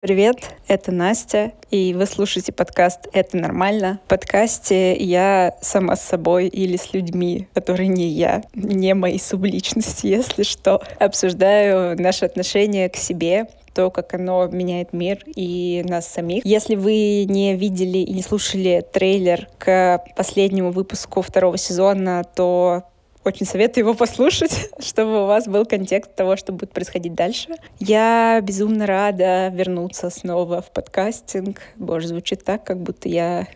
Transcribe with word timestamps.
Привет, 0.00 0.54
это 0.68 0.92
Настя, 0.92 1.54
и 1.72 1.92
вы 1.92 2.06
слушаете 2.06 2.52
подкаст 2.52 3.08
«Это 3.12 3.36
нормально». 3.36 3.98
В 4.04 4.08
подкасте 4.08 4.94
я 4.96 5.56
сама 5.60 5.96
с 5.96 6.02
собой 6.02 6.46
или 6.46 6.76
с 6.76 6.92
людьми, 6.92 7.48
которые 7.52 7.88
не 7.88 8.06
я, 8.06 8.44
не 8.54 8.94
мои 8.94 9.18
субличности, 9.18 10.06
если 10.18 10.44
что, 10.44 10.80
обсуждаю 11.00 12.00
наши 12.00 12.26
отношения 12.26 12.88
к 12.88 12.94
себе, 12.94 13.48
то, 13.74 13.90
как 13.90 14.14
оно 14.14 14.46
меняет 14.46 14.92
мир 14.92 15.18
и 15.34 15.84
нас 15.88 16.06
самих. 16.06 16.46
Если 16.46 16.76
вы 16.76 17.24
не 17.24 17.56
видели 17.56 17.98
и 17.98 18.12
не 18.12 18.22
слушали 18.22 18.86
трейлер 18.92 19.48
к 19.58 20.04
последнему 20.16 20.70
выпуску 20.70 21.22
второго 21.22 21.58
сезона, 21.58 22.22
то 22.36 22.84
очень 23.28 23.46
советую 23.46 23.84
его 23.84 23.94
послушать, 23.94 24.70
чтобы 24.80 25.24
у 25.24 25.26
вас 25.26 25.46
был 25.46 25.64
контекст 25.64 26.14
того, 26.14 26.36
что 26.36 26.52
будет 26.52 26.72
происходить 26.72 27.14
дальше. 27.14 27.50
Я 27.78 28.40
безумно 28.42 28.86
рада 28.86 29.48
вернуться 29.48 30.10
снова 30.10 30.62
в 30.62 30.70
подкастинг. 30.70 31.60
Боже, 31.76 32.08
звучит 32.08 32.44
так, 32.44 32.64
как 32.64 32.78
будто 32.78 33.08
я 33.08 33.46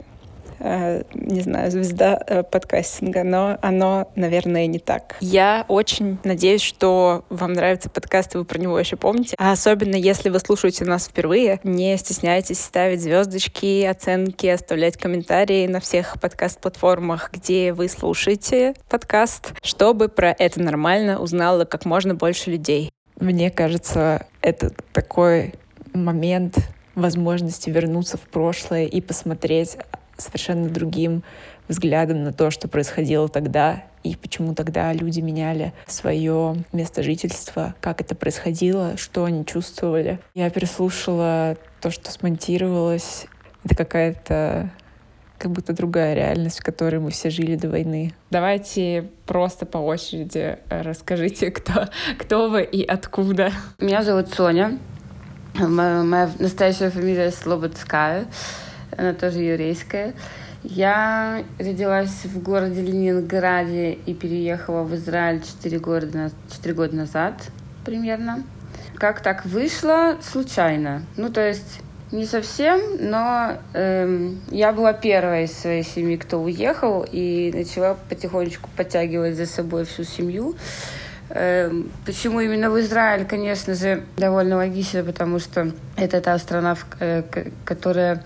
не 0.62 1.40
знаю, 1.40 1.70
звезда 1.70 2.20
э, 2.26 2.42
подкастинга, 2.44 3.24
но 3.24 3.58
оно, 3.62 4.10
наверное, 4.14 4.66
не 4.66 4.78
так. 4.78 5.16
Я 5.20 5.64
очень 5.68 6.18
надеюсь, 6.24 6.62
что 6.62 7.24
вам 7.30 7.52
нравится 7.52 7.90
подкаст, 7.90 8.34
и 8.34 8.38
вы 8.38 8.44
про 8.44 8.58
него 8.58 8.78
еще 8.78 8.96
помните. 8.96 9.34
А 9.38 9.52
особенно, 9.52 9.96
если 9.96 10.28
вы 10.28 10.38
слушаете 10.38 10.84
нас 10.84 11.06
впервые, 11.08 11.60
не 11.64 11.96
стесняйтесь 11.96 12.60
ставить 12.60 13.02
звездочки, 13.02 13.84
оценки, 13.84 14.46
оставлять 14.46 14.96
комментарии 14.96 15.66
на 15.66 15.80
всех 15.80 16.20
подкаст-платформах, 16.20 17.30
где 17.32 17.72
вы 17.72 17.88
слушаете 17.88 18.74
подкаст, 18.88 19.54
чтобы 19.62 20.08
про 20.08 20.30
это 20.30 20.60
нормально 20.60 21.18
узнало 21.18 21.64
как 21.64 21.84
можно 21.84 22.14
больше 22.14 22.50
людей. 22.50 22.92
Мне 23.18 23.50
кажется, 23.50 24.26
это 24.40 24.70
такой 24.92 25.54
момент 25.92 26.56
возможности 26.94 27.70
вернуться 27.70 28.16
в 28.16 28.22
прошлое 28.22 28.86
и 28.86 29.00
посмотреть 29.00 29.76
совершенно 30.16 30.68
другим 30.68 31.22
взглядом 31.68 32.24
на 32.24 32.32
то, 32.32 32.50
что 32.50 32.68
происходило 32.68 33.28
тогда 33.28 33.84
и 34.02 34.16
почему 34.16 34.54
тогда 34.54 34.92
люди 34.92 35.20
меняли 35.20 35.72
свое 35.86 36.56
место 36.72 37.02
жительства, 37.02 37.74
как 37.80 38.00
это 38.00 38.14
происходило, 38.14 38.96
что 38.96 39.24
они 39.24 39.46
чувствовали. 39.46 40.18
Я 40.34 40.50
переслушала 40.50 41.56
то, 41.80 41.90
что 41.90 42.10
смонтировалось. 42.10 43.26
Это 43.64 43.76
какая-то 43.76 44.70
как 45.38 45.50
будто 45.50 45.72
другая 45.72 46.14
реальность, 46.14 46.60
в 46.60 46.64
которой 46.64 47.00
мы 47.00 47.10
все 47.10 47.28
жили 47.28 47.56
до 47.56 47.68
войны. 47.68 48.12
Давайте 48.30 49.10
просто 49.26 49.66
по 49.66 49.78
очереди 49.78 50.58
расскажите, 50.68 51.50
кто, 51.50 51.88
кто 52.18 52.48
вы 52.48 52.62
и 52.62 52.84
откуда. 52.84 53.50
Меня 53.80 54.02
зовут 54.02 54.28
Соня. 54.28 54.78
Моя, 55.54 56.02
моя 56.02 56.30
настоящая 56.38 56.90
фамилия 56.90 57.30
Слободская 57.30 58.26
она 58.96 59.12
тоже 59.14 59.40
еврейская. 59.40 60.14
Я 60.62 61.42
родилась 61.58 62.24
в 62.24 62.40
городе 62.40 62.82
Ленинграде 62.82 63.92
и 63.92 64.14
переехала 64.14 64.84
в 64.84 64.94
Израиль 64.94 65.42
4 65.42 65.78
года, 65.80 66.30
4 66.52 66.74
года 66.74 66.96
назад 66.96 67.34
примерно. 67.84 68.44
Как 68.96 69.20
так 69.20 69.44
вышло? 69.44 70.18
Случайно. 70.22 71.02
Ну, 71.16 71.30
то 71.30 71.46
есть 71.46 71.80
не 72.12 72.26
совсем, 72.26 72.80
но 73.00 73.58
эм, 73.72 74.40
я 74.50 74.72
была 74.72 74.92
первой 74.92 75.44
из 75.44 75.52
своей 75.52 75.82
семьи, 75.82 76.16
кто 76.16 76.40
уехал, 76.42 77.04
и 77.10 77.50
начала 77.54 77.96
потихонечку 78.08 78.68
подтягивать 78.76 79.36
за 79.36 79.46
собой 79.46 79.84
всю 79.84 80.04
семью. 80.04 80.54
Эм, 81.30 81.90
почему 82.04 82.40
именно 82.40 82.70
в 82.70 82.78
Израиль, 82.78 83.24
конечно 83.24 83.74
же, 83.74 84.04
довольно 84.18 84.56
логично, 84.56 85.02
потому 85.02 85.38
что 85.38 85.72
это 85.96 86.20
та 86.20 86.38
страна, 86.38 86.76
э, 87.00 87.22
которая 87.64 88.22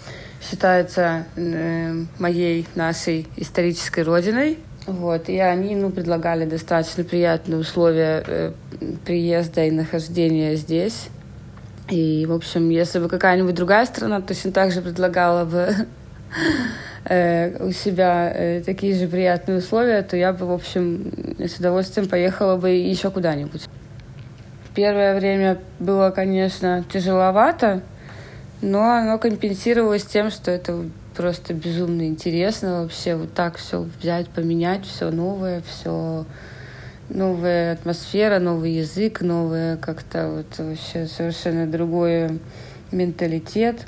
считается 0.48 1.25
э, 1.36 1.92
моей, 2.19 2.66
нашей 2.75 3.27
исторической 3.36 4.00
родиной. 4.00 4.58
Вот, 4.86 5.28
и 5.28 5.38
они 5.38 5.75
ну, 5.75 5.91
предлагали 5.91 6.44
достаточно 6.44 7.03
приятные 7.03 7.59
условия 7.59 8.22
э, 8.26 8.53
приезда 9.04 9.65
и 9.65 9.71
нахождения 9.71 10.54
здесь. 10.54 11.09
И, 11.91 12.25
в 12.26 12.32
общем, 12.32 12.71
если 12.71 12.98
бы 13.00 13.09
какая-нибудь 13.09 13.54
другая 13.54 13.84
страна 13.87 14.21
точно 14.21 14.53
так 14.53 14.72
же 14.72 14.82
предлагала 14.82 15.44
бы 15.44 15.75
э, 17.04 17.65
у 17.65 17.72
себя 17.72 18.32
э, 18.32 18.62
такие 18.65 18.94
же 18.94 19.09
приятные 19.09 19.59
условия, 19.59 20.03
то 20.03 20.16
я 20.16 20.32
бы, 20.32 20.47
в 20.47 20.53
общем, 20.53 21.12
с 21.38 21.56
удовольствием 21.59 22.09
поехала 22.09 22.56
бы 22.56 22.71
еще 22.71 23.10
куда-нибудь. 23.10 23.66
Первое 24.75 25.19
время 25.19 25.59
было, 25.81 26.10
конечно, 26.10 26.84
тяжеловато, 26.92 27.82
но 28.62 28.93
оно 28.93 29.19
компенсировалось 29.19 30.05
тем, 30.05 30.31
что 30.31 30.50
это 30.50 30.84
просто 31.15 31.55
безумно 31.55 32.06
интересно 32.06 32.83
вообще 32.83 33.17
вот 33.17 33.33
так 33.33 33.56
все 33.56 33.87
взять, 34.00 34.28
поменять, 34.28 34.84
все 34.87 35.11
новое, 35.11 35.62
все 35.62 36.27
новая 37.09 37.72
атмосфера, 37.72 38.39
новый 38.39 38.72
язык, 38.72 39.21
новое 39.21 39.77
как-то 39.77 40.28
вот 40.28 40.59
вообще 40.59 41.06
совершенно 41.06 41.66
другой 41.66 42.41
менталитет. 42.93 43.87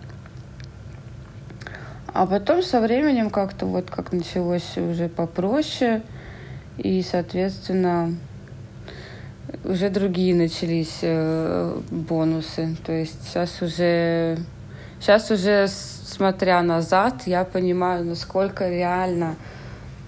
А 2.13 2.27
потом 2.27 2.63
со 2.63 2.81
временем 2.81 3.31
как-то 3.31 3.67
вот 3.67 3.91
как 3.91 4.13
началось 4.13 4.77
уже 4.77 5.09
попроще, 5.09 6.03
и, 6.79 7.03
соответственно, 7.03 8.15
уже 9.65 9.91
другие 9.91 10.35
начались 10.35 10.99
э, 11.03 11.81
бонусы. 11.91 12.77
То 12.85 12.93
есть 12.93 13.25
сейчас 13.25 13.61
уже 13.63 14.39
Сейчас 15.01 15.31
уже, 15.31 15.69
смотря 15.69 16.61
назад, 16.63 17.23
я 17.27 17.45
понимаю, 17.45 18.05
насколько 18.05 18.69
реально 18.69 19.37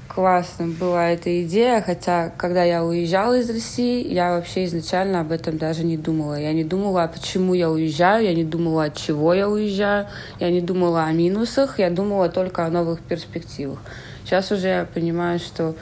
классно 0.08 0.66
была 0.66 1.10
эта 1.10 1.42
идея, 1.44 1.80
хотя 1.80 2.32
когда 2.36 2.64
я 2.64 2.84
уезжала 2.84 3.38
из 3.38 3.48
России, 3.48 4.12
я 4.12 4.32
вообще 4.32 4.64
изначально 4.64 5.20
об 5.20 5.30
этом 5.30 5.56
даже 5.58 5.84
не 5.84 5.96
думала. 5.96 6.34
Я 6.34 6.52
не 6.52 6.64
думала, 6.64 7.08
почему 7.12 7.54
я 7.54 7.70
уезжаю, 7.70 8.24
я 8.24 8.34
не 8.34 8.42
думала, 8.42 8.84
от 8.84 8.96
чего 8.96 9.32
я 9.32 9.48
уезжаю, 9.48 10.08
я 10.40 10.50
не 10.50 10.60
думала 10.60 11.04
о 11.04 11.12
минусах, 11.12 11.78
я 11.78 11.90
думала 11.90 12.28
только 12.28 12.66
о 12.66 12.70
новых 12.70 13.00
перспективах. 13.00 13.78
Сейчас 14.24 14.50
уже 14.50 14.68
я 14.68 14.88
понимаю, 14.92 15.38
что 15.38 15.76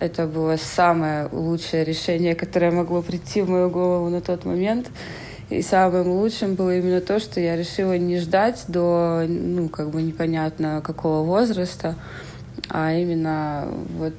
это 0.00 0.26
было 0.26 0.56
самое 0.56 1.28
лучшее 1.30 1.84
решение, 1.84 2.34
которое 2.34 2.70
могло 2.70 3.02
прийти 3.02 3.42
в 3.42 3.50
мою 3.50 3.68
голову 3.68 4.08
на 4.08 4.22
тот 4.22 4.46
момент. 4.46 4.88
И 5.50 5.62
самым 5.62 6.08
лучшим 6.08 6.54
было 6.54 6.76
именно 6.76 7.00
то, 7.00 7.20
что 7.20 7.40
я 7.40 7.56
решила 7.56 7.96
не 7.98 8.18
ждать 8.18 8.64
до, 8.68 9.24
ну, 9.28 9.68
как 9.68 9.90
бы 9.90 10.02
непонятно 10.02 10.80
какого 10.82 11.24
возраста, 11.24 11.96
а 12.70 12.92
именно 12.92 13.68
вот 13.98 14.14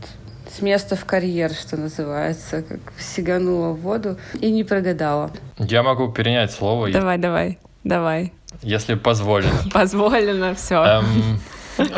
с 0.52 0.62
места 0.62 0.96
в 0.96 1.06
карьер, 1.06 1.52
что 1.52 1.78
называется, 1.78 2.62
как 2.62 2.80
сиганула 3.00 3.74
в 3.74 3.82
воду 3.82 4.18
и 4.40 4.52
не 4.52 4.64
прогадала. 4.64 5.32
Я 5.58 5.84
могу 5.84 6.12
перенять 6.12 6.52
слово. 6.52 6.92
Давай, 6.92 7.18
давай, 7.18 7.60
давай. 7.84 8.34
Если 8.62 8.96
позволено. 8.96 9.52
Позволено, 9.74 10.56
все. 10.56 10.84
Эм, 10.84 11.40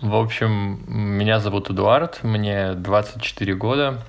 в 0.00 0.14
общем, 0.16 0.80
меня 0.88 1.38
зовут 1.38 1.70
Эдуард, 1.70 2.24
мне 2.24 2.72
24 2.72 3.54
года. 3.54 4.02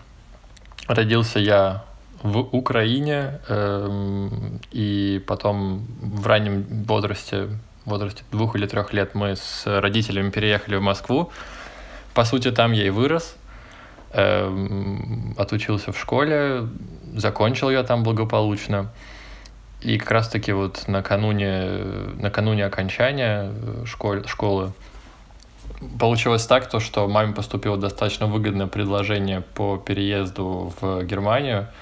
Родился 0.88 1.40
я 1.40 1.84
в 2.24 2.38
Украине, 2.40 3.40
э, 3.48 4.30
и 4.72 5.24
потом 5.28 5.86
в 6.02 6.26
раннем 6.26 6.66
возрасте, 6.86 7.50
возрасте 7.86 8.24
двух 8.32 8.56
или 8.56 8.66
трех 8.66 8.94
лет 8.94 9.14
мы 9.14 9.36
с 9.36 9.64
родителями 9.66 10.30
переехали 10.30 10.78
в 10.78 10.82
Москву. 10.82 11.32
По 12.14 12.26
сути, 12.26 12.52
там 12.52 12.72
я 12.72 12.88
и 12.88 12.90
вырос, 12.90 13.36
э, 14.14 14.52
отучился 15.38 15.92
в 15.92 16.00
школе, 16.00 16.68
закончил 17.16 17.70
я 17.70 17.84
там 17.84 18.04
благополучно. 18.04 18.90
И 19.82 20.00
как 20.00 20.10
раз-таки 20.10 20.54
вот 20.54 20.88
накануне, 20.88 21.84
накануне 22.20 22.66
окончания 22.66 23.54
школы, 23.86 24.28
школы 24.28 24.74
получилось 26.00 26.48
так, 26.48 26.68
то, 26.68 26.80
что 26.80 27.08
маме 27.08 27.34
поступило 27.36 27.78
достаточно 27.78 28.26
выгодное 28.26 28.66
предложение 28.66 29.42
по 29.42 29.78
переезду 29.78 30.74
в 30.82 31.04
Германию– 31.04 31.68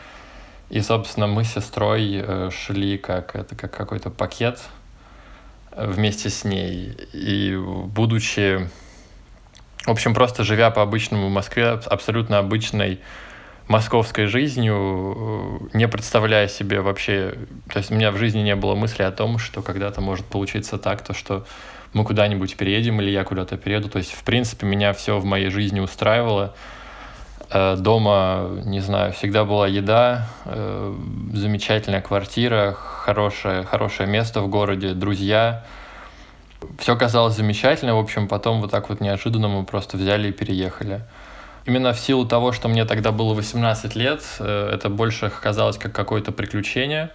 и, 0.69 0.81
собственно, 0.81 1.27
мы 1.27 1.44
с 1.44 1.53
сестрой 1.53 2.21
э, 2.23 2.50
шли 2.51 2.97
как, 2.97 3.35
это, 3.35 3.56
как 3.56 3.71
какой-то 3.71 4.09
пакет 4.09 4.59
э, 5.71 5.88
вместе 5.88 6.29
с 6.29 6.44
ней. 6.44 6.97
И 7.13 7.56
будучи, 7.57 8.67
в 9.85 9.91
общем, 9.91 10.13
просто 10.13 10.44
живя 10.44 10.71
по 10.71 10.81
обычному 10.81 11.29
Москве, 11.29 11.79
абсолютно 11.85 12.39
обычной 12.39 13.00
московской 13.67 14.25
жизнью, 14.25 15.69
э, 15.73 15.77
не 15.77 15.88
представляя 15.88 16.47
себе 16.47 16.81
вообще, 16.81 17.35
то 17.69 17.77
есть 17.77 17.91
у 17.91 17.95
меня 17.95 18.11
в 18.11 18.18
жизни 18.18 18.39
не 18.39 18.56
было 18.56 18.73
мысли 18.75 19.03
о 19.03 19.11
том, 19.11 19.38
что 19.38 19.61
когда-то 19.61 20.01
может 20.01 20.25
получиться 20.25 20.77
так, 20.77 21.03
то 21.03 21.13
что 21.13 21.45
мы 21.94 22.03
куда-нибудь 22.03 22.57
переедем 22.57 23.00
или 23.01 23.09
я 23.09 23.23
куда-то 23.23 23.56
перееду. 23.56 23.88
То 23.88 24.00
есть, 24.00 24.11
в 24.11 24.23
принципе, 24.23 24.65
меня 24.65 24.94
все 24.94 25.18
в 25.18 25.25
моей 25.25 25.50
жизни 25.50 25.79
устраивало. 25.79 26.53
Э, 27.51 27.75
дома, 27.77 28.50
не 28.65 28.80
знаю, 28.80 29.13
всегда 29.13 29.45
была 29.45 29.68
еда, 29.68 30.27
э, 30.45 30.95
замечательная 31.33 32.01
квартира, 32.01 32.74
хорошее, 32.74 33.63
хорошее 33.63 34.09
место 34.09 34.42
в 34.42 34.47
городе, 34.47 34.94
друзья. 34.94 35.63
Все 36.80 36.95
казалось 36.95 37.36
замечательно, 37.36 37.95
в 37.95 38.00
общем, 38.00 38.27
потом 38.27 38.62
вот 38.62 38.71
так 38.71 38.89
вот 38.89 39.00
неожиданно 39.00 39.47
мы 39.47 39.63
просто 39.63 39.97
взяли 39.97 40.30
и 40.30 40.31
переехали. 40.31 41.01
Именно 41.68 41.94
в 41.94 42.00
силу 42.00 42.25
того, 42.25 42.51
что 42.51 42.68
мне 42.68 42.83
тогда 42.86 43.12
было 43.12 43.36
18 43.36 43.95
лет, 43.95 44.24
э, 44.39 44.71
это 44.74 44.89
больше 44.89 45.30
казалось 45.30 45.77
как 45.77 45.92
какое-то 45.92 46.31
приключение. 46.31 47.12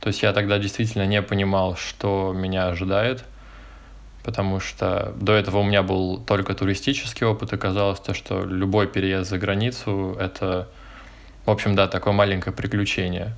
То 0.00 0.08
есть 0.08 0.22
я 0.22 0.32
тогда 0.34 0.58
действительно 0.58 1.06
не 1.06 1.22
понимал, 1.22 1.76
что 1.76 2.34
меня 2.34 2.68
ожидает 2.68 3.24
потому 4.22 4.60
что 4.60 5.14
до 5.20 5.32
этого 5.32 5.58
у 5.58 5.62
меня 5.62 5.82
был 5.82 6.18
только 6.18 6.54
туристический 6.54 7.26
опыт, 7.26 7.52
и 7.52 7.56
казалось 7.56 8.00
то, 8.00 8.14
что 8.14 8.44
любой 8.44 8.86
переезд 8.86 9.30
за 9.30 9.38
границу— 9.38 10.16
это, 10.20 10.68
в 11.46 11.50
общем, 11.50 11.74
да, 11.74 11.88
такое 11.88 12.12
маленькое 12.12 12.54
приключение. 12.54 13.34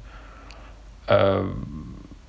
Э, 1.08 1.48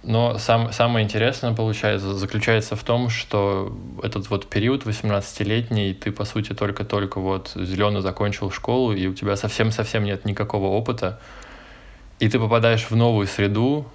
но 0.04 0.38
сам, 0.38 0.74
самое 0.74 1.06
интересное, 1.06 1.54
получается, 1.54 2.14
заключается 2.14 2.76
в 2.76 2.84
том, 2.84 3.10
что 3.10 3.76
этот 4.04 4.30
вот 4.30 4.48
период 4.48 4.84
18-летний, 4.84 5.94
ты, 5.94 6.12
по 6.12 6.26
сути, 6.26 6.54
только-только 6.54 7.22
вот 7.22 7.54
зеленый 7.56 8.02
закончил 8.02 8.52
школу, 8.52 8.94
и 8.94 9.08
у 9.08 9.14
тебя 9.14 9.38
совсем-совсем 9.38 10.04
нет 10.04 10.26
никакого 10.26 10.68
опыта, 10.68 11.20
и 12.20 12.28
ты 12.28 12.38
попадаешь 12.38 12.90
в 12.90 12.96
новую 12.96 13.28
среду, 13.28 13.88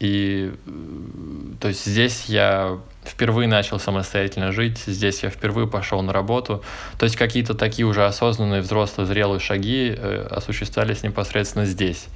и 0.00 0.52
то 1.60 1.68
есть 1.68 1.84
здесь 1.86 2.24
я 2.26 2.78
впервые 3.04 3.48
начал 3.48 3.78
самостоятельно 3.78 4.52
жить, 4.52 4.78
здесь 4.86 5.22
я 5.22 5.30
впервые 5.30 5.68
пошел 5.68 6.02
на 6.02 6.12
работу. 6.12 6.62
То 6.98 7.04
есть 7.04 7.16
какие-то 7.16 7.54
такие 7.54 7.86
уже 7.86 8.04
осознанные, 8.04 8.60
взрослые, 8.60 9.06
зрелые 9.06 9.40
шаги 9.40 9.94
э, 9.96 10.26
осуществлялись 10.30 11.02
непосредственно 11.02 11.66
здесь. 11.66 12.06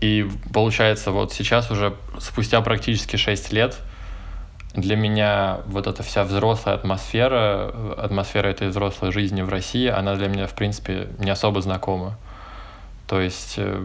И 0.00 0.28
получается, 0.52 1.10
вот 1.10 1.32
сейчас 1.32 1.70
уже 1.70 1.94
спустя 2.18 2.60
практически 2.60 3.16
6 3.16 3.52
лет 3.52 3.76
для 4.74 4.96
меня 4.96 5.60
вот 5.66 5.86
эта 5.86 6.02
вся 6.02 6.24
взрослая 6.24 6.74
атмосфера, 6.74 7.72
атмосфера 7.96 8.48
этой 8.48 8.68
взрослой 8.68 9.12
жизни 9.12 9.42
в 9.42 9.48
России, 9.48 9.86
она 9.86 10.14
для 10.16 10.28
меня, 10.28 10.46
в 10.46 10.54
принципе, 10.54 11.08
не 11.18 11.30
особо 11.30 11.60
знакома. 11.60 12.16
То 13.06 13.20
есть, 13.20 13.54
э, 13.58 13.84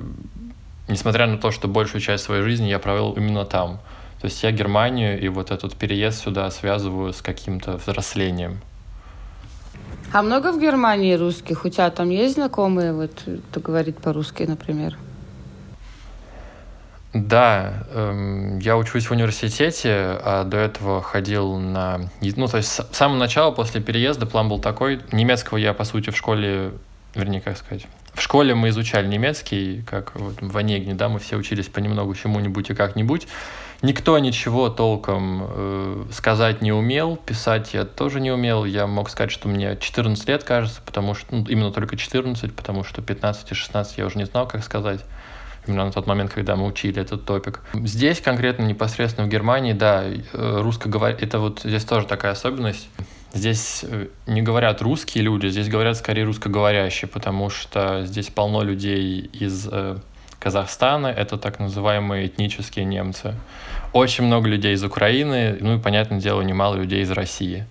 несмотря 0.88 1.28
на 1.28 1.38
то, 1.38 1.51
что 1.51 1.68
большую 1.68 2.01
часть 2.01 2.24
своей 2.24 2.44
жизни 2.44 2.68
я 2.68 2.80
провел 2.80 3.13
именно 3.13 3.45
там– 3.45 3.80
то 4.19 4.25
есть 4.25 4.42
я 4.42 4.51
Германию 4.51 5.19
и 5.19 5.28
вот 5.28 5.51
этот 5.51 5.75
переезд 5.75 6.24
сюда 6.24 6.50
связываю 6.50 7.13
с 7.13 7.22
каким-то 7.22 7.78
взрослением. 7.78 8.62
А 10.12 10.22
много 10.22 10.51
в 10.51 10.60
Германии 10.60 11.13
русских? 11.13 11.66
У 11.66 11.69
тебя 11.69 11.89
там 11.92 12.10
есть 12.10 12.36
знакомые, 12.36 12.94
вот, 12.94 13.12
кто 13.51 13.60
говорит 13.60 13.98
по-русски, 13.98 14.44
например? 14.44 14.98
Да, 17.13 17.86
эм, 17.94 18.60
я 18.60 18.78
учусь 18.78 19.07
в 19.07 19.12
университете, 19.12 20.18
а 20.24 20.44
до 20.44 20.57
этого 20.57 21.01
ходил 21.01 21.57
на... 21.57 22.10
Ну, 22.22 22.48
то 22.48 22.57
есть 22.57 22.69
с 22.69 22.88
самого 22.92 23.18
начала, 23.18 23.51
после 23.51 23.81
переезда, 23.81 24.25
план 24.25 24.50
был 24.50 24.60
такой. 24.60 25.01
Немецкого 25.12 25.57
я, 25.57 25.74
по 25.74 25.83
сути, 25.83 26.10
в 26.10 26.18
школе... 26.18 26.72
Вернее, 27.13 27.42
как 27.42 27.57
сказать... 27.57 27.86
В 28.18 28.22
школе 28.24 28.56
мы 28.56 28.69
изучали 28.69 29.06
немецкий, 29.06 29.84
как 29.88 30.16
вот 30.16 30.42
в 30.42 30.58
Онегне, 30.58 30.96
да, 30.96 31.08
мы 31.08 31.19
все 31.19 31.38
учились 31.38 31.68
понемногу 31.68 32.16
чему-нибудь 32.16 32.72
и 32.72 32.74
как-нибудь. 32.74 33.28
Никто 33.84 34.18
ничего 34.18 34.69
толком 34.69 35.46
э, 35.48 36.06
сказать 36.12 36.64
не 36.64 36.72
умел, 36.72 37.16
писать 37.16 37.75
я 37.75 37.86
тоже 37.86 38.19
не 38.19 38.31
умел. 38.31 38.66
Я 38.66 38.88
мог 38.88 39.12
сказать, 39.12 39.30
что 39.30 39.48
мне 39.48 39.78
14 39.80 40.28
лет, 40.28 40.44
кажется, 40.44 40.81
потому 40.84 41.14
что 41.14 41.28
ну, 41.36 41.46
именно 41.48 41.72
только 41.72 41.96
14, 41.96 42.56
потому 42.56 42.84
что 42.84 43.04
15 43.04 43.52
и 43.52 43.54
16 43.54 44.00
я 44.00 44.08
уже 44.08 44.18
не 44.18 44.25
знал, 44.25 44.48
как 44.48 44.64
сказать. 44.64 45.02
Именно 45.68 45.86
на 45.86 45.92
тот 45.92 46.08
момент, 46.08 46.34
когда 46.34 46.56
мы 46.56 46.66
учили 46.66 47.00
этот 47.00 47.24
топик. 47.24 47.62
Здесь, 47.75 48.19
конкретно, 48.19 48.64
непосредственно 48.64 49.28
в 49.28 49.30
Германии, 49.30 49.74
да, 49.74 50.04
э, 50.06 50.22
русскоговоря... 50.34 51.16
Это 51.22 51.38
вот 51.38 51.60
здесь 51.64 51.86
тоже 51.86 52.08
такая 52.08 52.31
особенность. 52.31 52.90
Здесь 53.38 53.86
э, 53.88 54.07
не 54.25 54.42
говорят 54.42 54.81
русские 54.81 55.24
люди, 55.24 55.48
здесь 55.48 55.69
говорят 55.69 55.95
скорее 55.95 56.24
русскоговорящие, 56.24 57.07
потому 57.07 57.51
что 57.51 58.04
здесь 58.04 58.30
полно 58.30 58.63
людей 58.63 59.30
из 59.31 59.68
э, 59.72 59.98
Казахстана, 60.39 61.07
это 61.07 61.38
так 61.38 61.60
называемые 61.60 62.25
этнические 62.25 62.86
немцы. 62.86 63.36
Очень 63.94 64.24
много 64.24 64.50
людей 64.50 64.74
из 64.74 64.84
Украины, 64.84 65.56
ну 65.62 65.78
и, 65.78 65.80
понятное 65.80 66.19
дело, 66.19 66.42
немало 66.42 66.75
людей 66.78 67.04
из 67.04 67.12
России. 67.12 67.68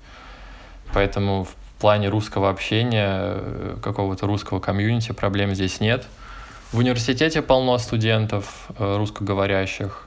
Поэтому 0.94 1.42
в 1.44 1.80
плане 1.80 2.10
русского 2.10 2.48
общения, 2.48 3.08
э, 3.10 3.76
какого-то 3.82 4.26
русского 4.28 4.60
комьюнити 4.60 5.10
проблем 5.10 5.52
здесь 5.52 5.80
нет. 5.80 6.06
В 6.70 6.78
университете 6.78 7.42
полно 7.42 7.76
студентов 7.78 8.68
э, 8.78 8.96
русскоговорящих. 8.96 10.05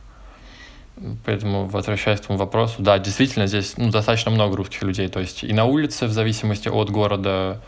Поэтому, 1.26 1.66
возвращаясь 1.68 2.20
к 2.20 2.26
этому 2.26 2.38
вопросу, 2.38 2.76
да, 2.80 3.00
действительно, 3.00 3.48
здесь 3.48 3.78
ну, 3.78 3.90
достаточно 3.90 4.32
много 4.32 4.58
русских 4.58 4.84
людей. 4.84 5.08
То 5.08 5.20
есть 5.20 5.44
и 5.44 5.54
на 5.54 5.66
улице, 5.66 6.08
в 6.08 6.12
зависимости 6.12 6.68
от 6.68 6.90
города, 6.90 7.62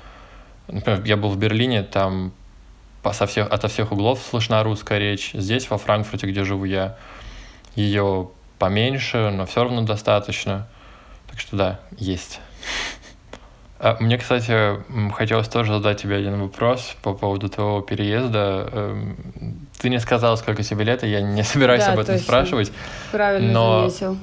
например, 0.67 1.03
я 1.05 1.17
был 1.17 1.29
в 1.29 1.37
Берлине, 1.37 1.83
там 1.83 2.33
со 3.11 3.25
всех, 3.25 3.51
ото 3.51 3.67
всех 3.67 3.91
углов 3.91 4.21
слышна 4.21 4.63
русская 4.63 4.99
речь. 4.99 5.31
Здесь, 5.33 5.69
во 5.69 5.77
Франкфурте, 5.77 6.27
где 6.27 6.43
живу 6.43 6.65
я, 6.65 6.97
ее 7.75 8.29
поменьше, 8.59 9.31
но 9.31 9.45
все 9.45 9.63
равно 9.63 9.81
достаточно. 9.81 10.67
Так 11.29 11.39
что 11.39 11.55
да, 11.55 11.79
есть. 11.97 12.41
А 13.83 13.97
мне, 13.99 14.19
кстати, 14.19 14.79
хотелось 15.11 15.47
тоже 15.47 15.73
задать 15.73 15.99
тебе 15.99 16.17
один 16.17 16.39
вопрос 16.39 16.95
по 17.01 17.15
поводу 17.15 17.49
твоего 17.49 17.81
переезда. 17.81 18.69
Эм, 18.71 19.17
ты 19.79 19.89
не 19.89 19.99
сказала, 19.99 20.35
сколько 20.35 20.61
тебе 20.61 20.83
лет, 20.83 21.03
и 21.03 21.07
я 21.07 21.21
не 21.21 21.41
собираюсь 21.43 21.83
да, 21.83 21.93
об 21.93 21.99
этом 21.99 22.13
точно. 22.13 22.23
спрашивать. 22.23 22.71
Правильно 23.11 23.51
но... 23.51 23.89
заметил. 23.89 24.17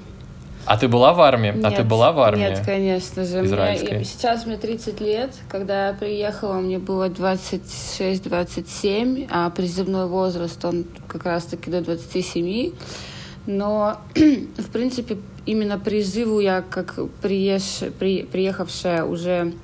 А 0.64 0.76
ты 0.76 0.86
была 0.86 1.12
в 1.12 1.20
армии? 1.20 1.50
Нет, 1.50 1.64
а 1.64 1.72
ты 1.72 1.82
была 1.82 2.12
в 2.12 2.20
армии? 2.20 2.40
Нет, 2.40 2.62
конечно 2.64 3.24
же. 3.24 3.42
Мне, 3.42 4.04
сейчас 4.04 4.46
мне 4.46 4.58
30 4.58 5.00
лет. 5.00 5.34
Когда 5.48 5.88
я 5.88 5.92
приехала, 5.92 6.60
мне 6.60 6.78
было 6.78 7.08
26-27, 7.08 9.28
а 9.28 9.50
призывной 9.50 10.06
возраст, 10.06 10.64
он 10.64 10.84
как 11.08 11.24
раз-таки 11.24 11.68
до 11.68 11.80
27. 11.80 12.74
Но, 13.48 13.98
в 14.14 14.70
принципе, 14.70 15.18
именно 15.44 15.76
призыву 15.76 16.38
я, 16.38 16.62
как 16.62 16.94
приезж, 17.20 17.90
при, 17.98 18.22
приехавшая 18.22 19.02
уже 19.02 19.54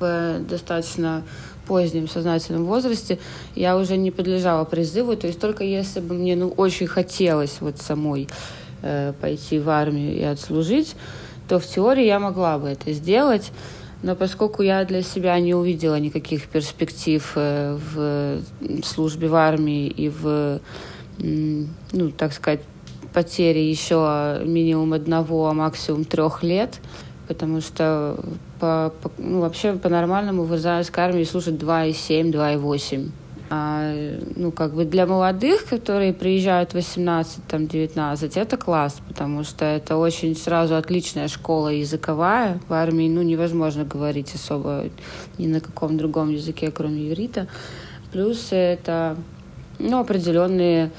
в 0.00 0.40
достаточно 0.48 1.22
позднем 1.68 2.08
сознательном 2.08 2.64
возрасте, 2.64 3.20
я 3.54 3.78
уже 3.78 3.96
не 3.96 4.10
подлежала 4.10 4.64
призыву. 4.64 5.16
То 5.16 5.28
есть 5.28 5.38
только 5.38 5.62
если 5.62 6.00
бы 6.00 6.14
мне 6.14 6.34
ну, 6.34 6.48
очень 6.48 6.88
хотелось 6.88 7.58
вот 7.60 7.78
самой 7.78 8.26
Э, 8.86 9.14
пойти 9.18 9.58
в 9.58 9.70
армию 9.70 10.14
и 10.14 10.22
отслужить, 10.22 10.94
то 11.48 11.58
в 11.58 11.66
теории 11.66 12.04
я 12.04 12.18
могла 12.18 12.58
бы 12.58 12.68
это 12.68 12.92
сделать. 12.92 13.50
Но 14.02 14.14
поскольку 14.14 14.60
я 14.60 14.84
для 14.84 15.00
себя 15.00 15.40
не 15.40 15.54
увидела 15.54 15.98
никаких 15.98 16.48
перспектив 16.48 17.32
э, 17.34 17.78
в 17.94 18.42
службе 18.84 19.28
в 19.28 19.36
армии 19.36 19.86
и 19.86 20.10
в, 20.10 20.60
ну, 21.18 22.10
так 22.10 22.34
сказать, 22.34 22.60
потере 23.14 23.70
еще 23.70 24.42
минимум 24.44 24.92
одного, 24.92 25.48
а 25.48 25.54
максимум 25.54 26.04
трех 26.04 26.42
лет, 26.42 26.80
потому 27.28 27.60
что 27.60 28.18
по, 28.60 28.92
по, 29.00 29.10
ну, 29.18 29.40
вообще 29.40 29.72
по-нормальному 29.74 30.42
в 30.42 30.54
израильской 30.56 31.04
армии 31.04 31.24
служат 31.24 31.54
2,7, 31.54 32.32
2,8 32.32 33.10
а, 33.50 33.92
ну, 34.34 34.50
как 34.50 34.74
бы 34.74 34.84
для 34.84 35.06
молодых, 35.06 35.66
которые 35.66 36.12
приезжают 36.12 36.74
18, 36.74 37.44
там, 37.46 37.68
19, 37.68 38.36
это 38.36 38.56
класс, 38.56 39.00
потому 39.06 39.44
что 39.44 39.64
это 39.64 39.96
очень 39.96 40.34
сразу 40.34 40.76
отличная 40.76 41.28
школа 41.28 41.68
языковая. 41.68 42.58
В 42.68 42.72
армии, 42.72 43.08
ну, 43.08 43.22
невозможно 43.22 43.84
говорить 43.84 44.34
особо 44.34 44.86
ни 45.38 45.46
на 45.46 45.60
каком 45.60 45.96
другом 45.96 46.30
языке, 46.30 46.70
кроме 46.70 47.08
иврита. 47.08 47.46
Плюс 48.12 48.48
это, 48.50 49.16
ну, 49.78 50.00
определенные 50.00 50.90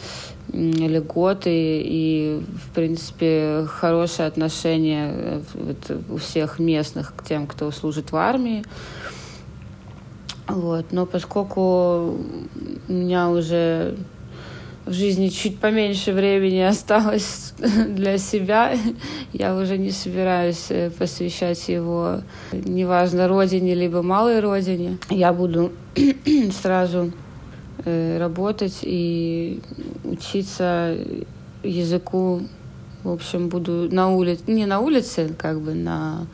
льготы 0.53 1.81
и, 1.83 2.41
в 2.65 2.73
принципе, 2.73 3.65
хорошее 3.67 4.27
отношение 4.27 5.11
э, 5.13 5.41
вот, 5.53 5.97
у 6.09 6.17
всех 6.17 6.59
местных 6.59 7.13
к 7.15 7.23
тем, 7.23 7.47
кто 7.47 7.71
служит 7.71 8.11
в 8.11 8.15
армии. 8.15 8.63
Вот. 10.47 10.91
Но 10.91 11.05
поскольку 11.05 12.17
у 12.87 12.91
меня 12.91 13.29
уже 13.29 13.95
в 14.85 14.93
жизни 14.93 15.29
чуть 15.29 15.59
поменьше 15.59 16.13
времени 16.13 16.59
осталось 16.61 17.53
для 17.57 18.17
себя, 18.17 18.73
я 19.33 19.55
уже 19.55 19.77
не 19.77 19.91
собираюсь 19.91 20.67
э, 20.69 20.91
посвящать 20.91 21.67
его, 21.67 22.21
неважно, 22.51 23.27
родине 23.27 23.73
либо 23.73 24.01
малой 24.01 24.39
родине. 24.39 24.97
Я 25.09 25.33
буду 25.33 25.71
сразу 26.61 27.05
э, 27.07 27.24
работать 27.83 28.79
и 28.81 29.61
учиться 30.03 30.97
языку. 31.63 32.41
В 33.03 33.11
общем, 33.11 33.49
буду 33.49 33.89
на 33.91 34.09
улице, 34.09 34.43
не 34.47 34.65
на 34.65 34.79
улице, 34.79 35.35
как 35.37 35.61
бы 35.61 35.73
на 35.73 36.27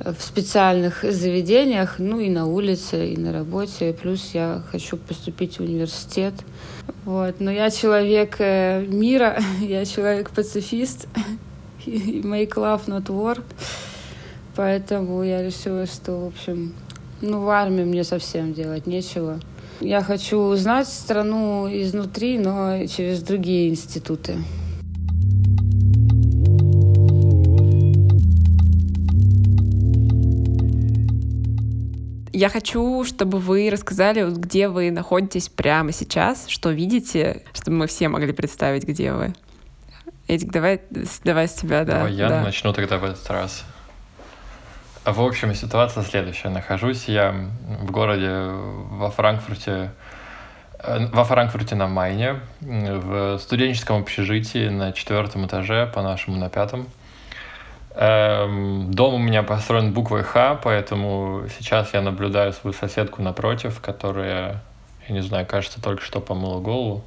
в 0.00 0.20
специальных 0.20 1.04
заведениях, 1.08 1.96
ну 1.98 2.18
и 2.18 2.28
на 2.28 2.46
улице, 2.46 3.10
и 3.10 3.16
на 3.16 3.32
работе. 3.32 3.92
Плюс 3.92 4.30
я 4.34 4.62
хочу 4.70 4.96
поступить 4.96 5.58
в 5.58 5.62
университет. 5.62 6.34
Вот. 7.04 7.36
Но 7.40 7.50
я 7.50 7.70
человек 7.70 8.36
э, 8.38 8.84
мира, 8.86 9.38
я 9.60 9.84
человек-пацифист. 9.84 11.06
Make 11.86 12.54
love, 12.54 12.86
not 12.86 13.06
war. 13.06 13.42
Поэтому 14.56 15.22
я 15.22 15.42
решила, 15.42 15.86
что, 15.86 16.12
в 16.12 16.26
общем, 16.28 16.74
ну, 17.20 17.40
в 17.42 17.48
армии 17.48 17.84
мне 17.84 18.04
совсем 18.04 18.52
делать 18.52 18.86
нечего. 18.86 19.40
Я 19.80 20.02
хочу 20.02 20.38
узнать 20.38 20.88
страну 20.88 21.68
изнутри, 21.68 22.38
но 22.38 22.86
через 22.86 23.22
другие 23.22 23.70
институты. 23.70 24.36
Я 32.32 32.48
хочу, 32.48 33.04
чтобы 33.04 33.38
вы 33.38 33.70
рассказали, 33.70 34.28
где 34.28 34.68
вы 34.68 34.90
находитесь 34.90 35.48
прямо 35.48 35.92
сейчас, 35.92 36.46
что 36.48 36.70
видите, 36.70 37.42
чтобы 37.52 37.76
мы 37.76 37.86
все 37.86 38.08
могли 38.08 38.32
представить, 38.32 38.84
где 38.84 39.12
вы. 39.12 39.34
Эдик, 40.26 40.50
давай, 40.50 40.80
давай 41.22 41.46
с 41.46 41.52
тебя, 41.52 41.84
да. 41.84 41.98
Давай 41.98 42.12
я 42.14 42.28
да. 42.28 42.42
начну 42.42 42.72
тогда 42.72 42.98
в 42.98 43.04
этот 43.04 43.28
раз. 43.30 43.64
В 45.04 45.20
общем, 45.20 45.54
ситуация 45.54 46.02
следующая. 46.02 46.48
Нахожусь 46.48 47.08
я 47.08 47.34
в 47.78 47.90
городе 47.90 48.30
во 48.30 49.10
Франкфурте, 49.10 49.90
э, 50.78 51.06
во 51.12 51.24
Франкфурте 51.24 51.74
на 51.74 51.88
Майне, 51.88 52.40
в 52.62 53.38
студенческом 53.38 54.00
общежитии 54.00 54.70
на 54.70 54.92
четвертом 54.92 55.44
этаже, 55.44 55.90
по-нашему 55.94 56.38
на 56.38 56.48
пятом. 56.48 56.86
Эм, 57.96 58.92
дом 58.94 59.14
у 59.16 59.18
меня 59.18 59.42
построен 59.42 59.92
буквой 59.92 60.22
Х, 60.22 60.58
поэтому 60.62 61.42
сейчас 61.58 61.92
я 61.92 62.00
наблюдаю 62.00 62.54
свою 62.54 62.72
соседку 62.72 63.20
напротив, 63.20 63.82
которая, 63.82 64.62
я 65.06 65.14
не 65.14 65.20
знаю, 65.20 65.44
кажется, 65.44 65.82
только 65.82 66.02
что 66.02 66.20
помыла 66.20 66.60
голову, 66.60 67.04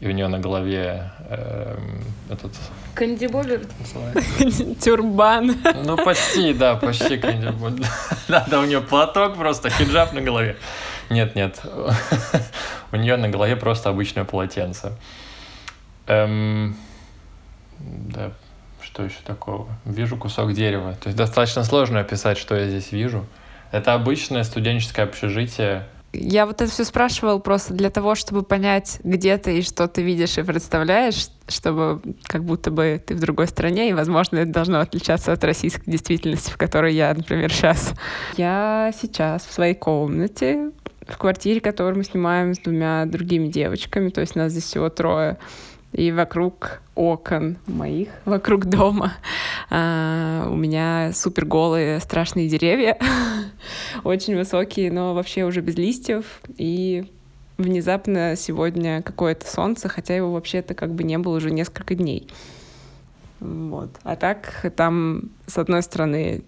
и 0.00 0.08
у 0.08 0.10
нее 0.10 0.28
на 0.28 0.38
голове 0.38 1.10
эм, 1.30 2.02
этот... 2.28 2.52
Кандибобер? 2.94 3.62
Тюрбан. 4.80 5.56
Ну, 5.84 5.96
почти, 5.96 6.52
да, 6.52 6.76
почти 6.76 7.16
кандибобер. 7.16 7.86
Да, 8.28 8.44
да, 8.48 8.60
у 8.60 8.64
нее 8.64 8.80
платок 8.80 9.36
просто, 9.36 9.70
хиджаб 9.70 10.12
на 10.12 10.20
голове. 10.20 10.56
Нет, 11.10 11.34
нет, 11.34 11.60
у 12.92 12.96
нее 12.96 13.16
на 13.16 13.28
голове 13.28 13.56
просто 13.56 13.90
обычное 13.90 14.24
полотенце. 14.24 14.92
Эм, 16.06 16.76
да, 17.78 18.32
что 18.82 19.04
еще 19.04 19.18
такого? 19.24 19.68
Вижу 19.84 20.16
кусок 20.16 20.52
дерева. 20.52 20.94
То 20.94 21.08
есть 21.08 21.16
достаточно 21.16 21.64
сложно 21.64 22.00
описать, 22.00 22.38
что 22.38 22.54
я 22.54 22.68
здесь 22.68 22.92
вижу. 22.92 23.26
Это 23.72 23.94
обычное 23.94 24.44
студенческое 24.44 25.04
общежитие. 25.06 25.86
Я 26.14 26.46
вот 26.46 26.62
это 26.62 26.70
все 26.70 26.84
спрашивал 26.84 27.40
просто 27.40 27.74
для 27.74 27.90
того, 27.90 28.14
чтобы 28.14 28.42
понять, 28.42 29.00
где 29.04 29.36
ты 29.36 29.58
и 29.58 29.62
что 29.62 29.88
ты 29.88 30.02
видишь 30.02 30.38
и 30.38 30.42
представляешь, 30.42 31.28
чтобы 31.48 32.00
как 32.24 32.44
будто 32.44 32.70
бы 32.70 33.02
ты 33.04 33.14
в 33.14 33.20
другой 33.20 33.48
стране, 33.48 33.90
и, 33.90 33.92
возможно, 33.92 34.38
это 34.38 34.52
должно 34.52 34.80
отличаться 34.80 35.32
от 35.32 35.42
российской 35.44 35.90
действительности, 35.90 36.50
в 36.50 36.56
которой 36.56 36.94
я, 36.94 37.12
например, 37.12 37.52
сейчас. 37.52 37.92
Я 38.36 38.92
сейчас 39.00 39.44
в 39.44 39.52
своей 39.52 39.74
комнате, 39.74 40.70
в 41.06 41.18
квартире, 41.18 41.60
которую 41.60 41.96
мы 41.96 42.04
снимаем 42.04 42.54
с 42.54 42.58
двумя 42.58 43.04
другими 43.06 43.48
девочками, 43.48 44.08
то 44.08 44.20
есть 44.20 44.36
нас 44.36 44.52
здесь 44.52 44.64
всего 44.64 44.88
трое 44.88 45.38
и 45.94 46.10
вокруг 46.10 46.82
окон 46.96 47.56
моих, 47.66 48.08
вокруг 48.24 48.66
дома 48.66 49.14
а, 49.70 50.48
у 50.50 50.56
меня 50.56 51.12
супер 51.14 51.46
голые 51.46 52.00
страшные 52.00 52.48
деревья, 52.48 52.98
очень 54.04 54.36
высокие, 54.36 54.90
но 54.90 55.14
вообще 55.14 55.44
уже 55.44 55.60
без 55.60 55.76
листьев, 55.76 56.40
и 56.58 57.10
внезапно 57.58 58.34
сегодня 58.36 59.02
какое-то 59.02 59.46
солнце, 59.46 59.88
хотя 59.88 60.16
его 60.16 60.32
вообще-то 60.32 60.74
как 60.74 60.92
бы 60.92 61.04
не 61.04 61.16
было 61.16 61.36
уже 61.36 61.52
несколько 61.52 61.94
дней. 61.94 62.28
Вот. 63.38 63.90
А 64.02 64.16
так 64.16 64.66
там, 64.76 65.30
с 65.46 65.58
одной 65.58 65.82
стороны, 65.82 66.42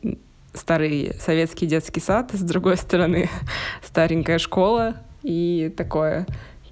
старый 0.55 1.15
советский 1.21 1.67
детский 1.67 2.00
сад, 2.00 2.31
с 2.33 2.41
другой 2.41 2.76
стороны, 2.76 3.31
старенькая 3.85 4.38
школа 4.38 4.97
и 5.23 5.73
такое 5.76 6.26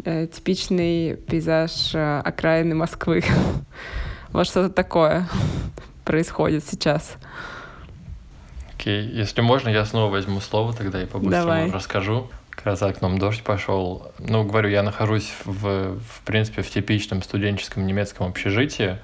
э, 0.05 0.27
типичный 0.27 1.17
пейзаж 1.17 1.95
э, 1.95 2.21
окраины 2.25 2.75
Москвы. 2.75 3.23
вот 4.33 4.47
что-то 4.47 4.71
такое 4.71 5.29
происходит 6.05 6.65
сейчас. 6.65 7.17
Окей, 8.75 9.07
okay. 9.07 9.13
если 9.13 9.41
можно, 9.41 9.69
я 9.69 9.85
снова 9.85 10.11
возьму 10.11 10.41
слово 10.41 10.73
тогда 10.73 11.03
и 11.03 11.07
по-быстрому 11.07 11.73
расскажу. 11.73 12.29
Раз 12.65 12.79
за 12.79 12.87
окном 12.87 13.19
дождь 13.19 13.43
пошел. 13.43 14.11
Ну, 14.19 14.43
говорю, 14.43 14.71
я 14.71 14.83
нахожусь 14.83 15.31
в, 15.45 15.99
в 15.99 16.21
принципе, 16.25 16.63
в 16.63 16.71
типичном 16.71 17.23
студенческом 17.23 17.87
немецком 17.87 18.29
общежитии. 18.29 18.97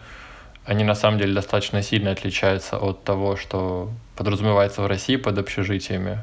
Они 0.65 0.83
на 0.83 0.95
самом 0.95 1.19
деле 1.19 1.35
достаточно 1.35 1.83
сильно 1.83 2.11
отличаются 2.11 2.79
от 2.79 3.05
того, 3.05 3.37
что 3.37 3.91
подразумевается 4.17 4.81
в 4.81 4.87
России 4.87 5.17
под 5.17 5.37
общежитиями. 5.37 6.21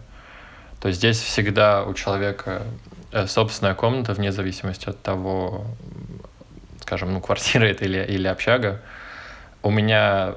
То 0.79 0.87
есть 0.87 0.99
здесь 0.99 1.19
всегда 1.19 1.83
у 1.83 1.93
человека 1.93 2.63
собственная 3.27 3.75
комната, 3.75 4.13
вне 4.13 4.31
зависимости 4.31 4.89
от 4.89 5.01
того, 5.01 5.65
скажем, 6.81 7.13
ну, 7.13 7.21
квартира 7.21 7.65
это 7.65 7.85
или, 7.85 8.03
или 8.03 8.27
общага. 8.27 8.81
У 9.63 9.71
меня... 9.71 10.35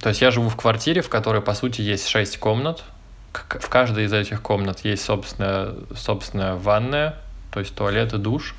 То 0.00 0.08
есть 0.08 0.22
я 0.22 0.30
живу 0.30 0.48
в 0.48 0.56
квартире, 0.56 1.02
в 1.02 1.08
которой, 1.08 1.42
по 1.42 1.54
сути, 1.54 1.82
есть 1.82 2.06
шесть 2.06 2.38
комнат. 2.38 2.84
В 3.32 3.68
каждой 3.68 4.04
из 4.04 4.12
этих 4.12 4.42
комнат 4.42 4.80
есть 4.80 5.04
собственная, 5.04 5.74
собственная 5.94 6.54
ванная, 6.54 7.16
то 7.52 7.60
есть 7.60 7.74
туалет 7.74 8.12
и 8.12 8.18
душ. 8.18 8.54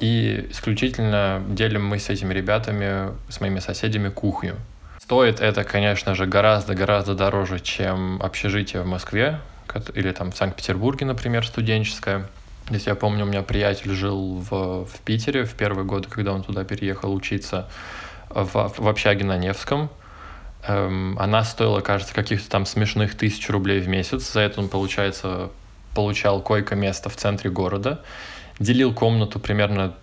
И 0.00 0.48
исключительно 0.50 1.42
делим 1.48 1.86
мы 1.86 1.98
с 1.98 2.10
этими 2.10 2.34
ребятами, 2.34 3.12
с 3.30 3.40
моими 3.40 3.60
соседями, 3.60 4.10
кухню. 4.10 4.56
Стоит 5.00 5.40
это, 5.40 5.64
конечно 5.64 6.14
же, 6.14 6.26
гораздо-гораздо 6.26 7.14
дороже, 7.14 7.60
чем 7.60 8.20
общежитие 8.20 8.82
в 8.82 8.86
Москве, 8.86 9.38
или 9.94 10.12
там 10.12 10.32
в 10.32 10.36
Санкт-Петербурге, 10.36 11.06
например, 11.06 11.46
студенческая. 11.46 12.26
Если 12.70 12.90
я 12.90 12.96
помню, 12.96 13.24
у 13.24 13.28
меня 13.28 13.42
приятель 13.42 13.92
жил 13.92 14.36
в, 14.38 14.86
в 14.86 15.00
Питере 15.04 15.44
в 15.44 15.54
первые 15.54 15.84
годы, 15.84 16.08
когда 16.08 16.32
он 16.32 16.42
туда 16.42 16.64
переехал 16.64 17.14
учиться 17.14 17.68
в, 18.28 18.72
в 18.76 18.88
общаге 18.88 19.24
на 19.24 19.36
Невском. 19.36 19.90
Эм, 20.66 21.16
она 21.18 21.44
стоила, 21.44 21.80
кажется, 21.80 22.12
каких-то 22.12 22.50
там 22.50 22.66
смешных 22.66 23.16
тысяч 23.16 23.48
рублей 23.50 23.80
в 23.80 23.88
месяц. 23.88 24.32
За 24.32 24.40
это 24.40 24.60
он, 24.60 24.68
получается, 24.68 25.50
получал 25.94 26.42
койко-место 26.42 27.08
в 27.08 27.16
центре 27.16 27.50
города. 27.50 28.02
Делил 28.58 28.92
комнату 28.92 29.38
примерно 29.38 29.94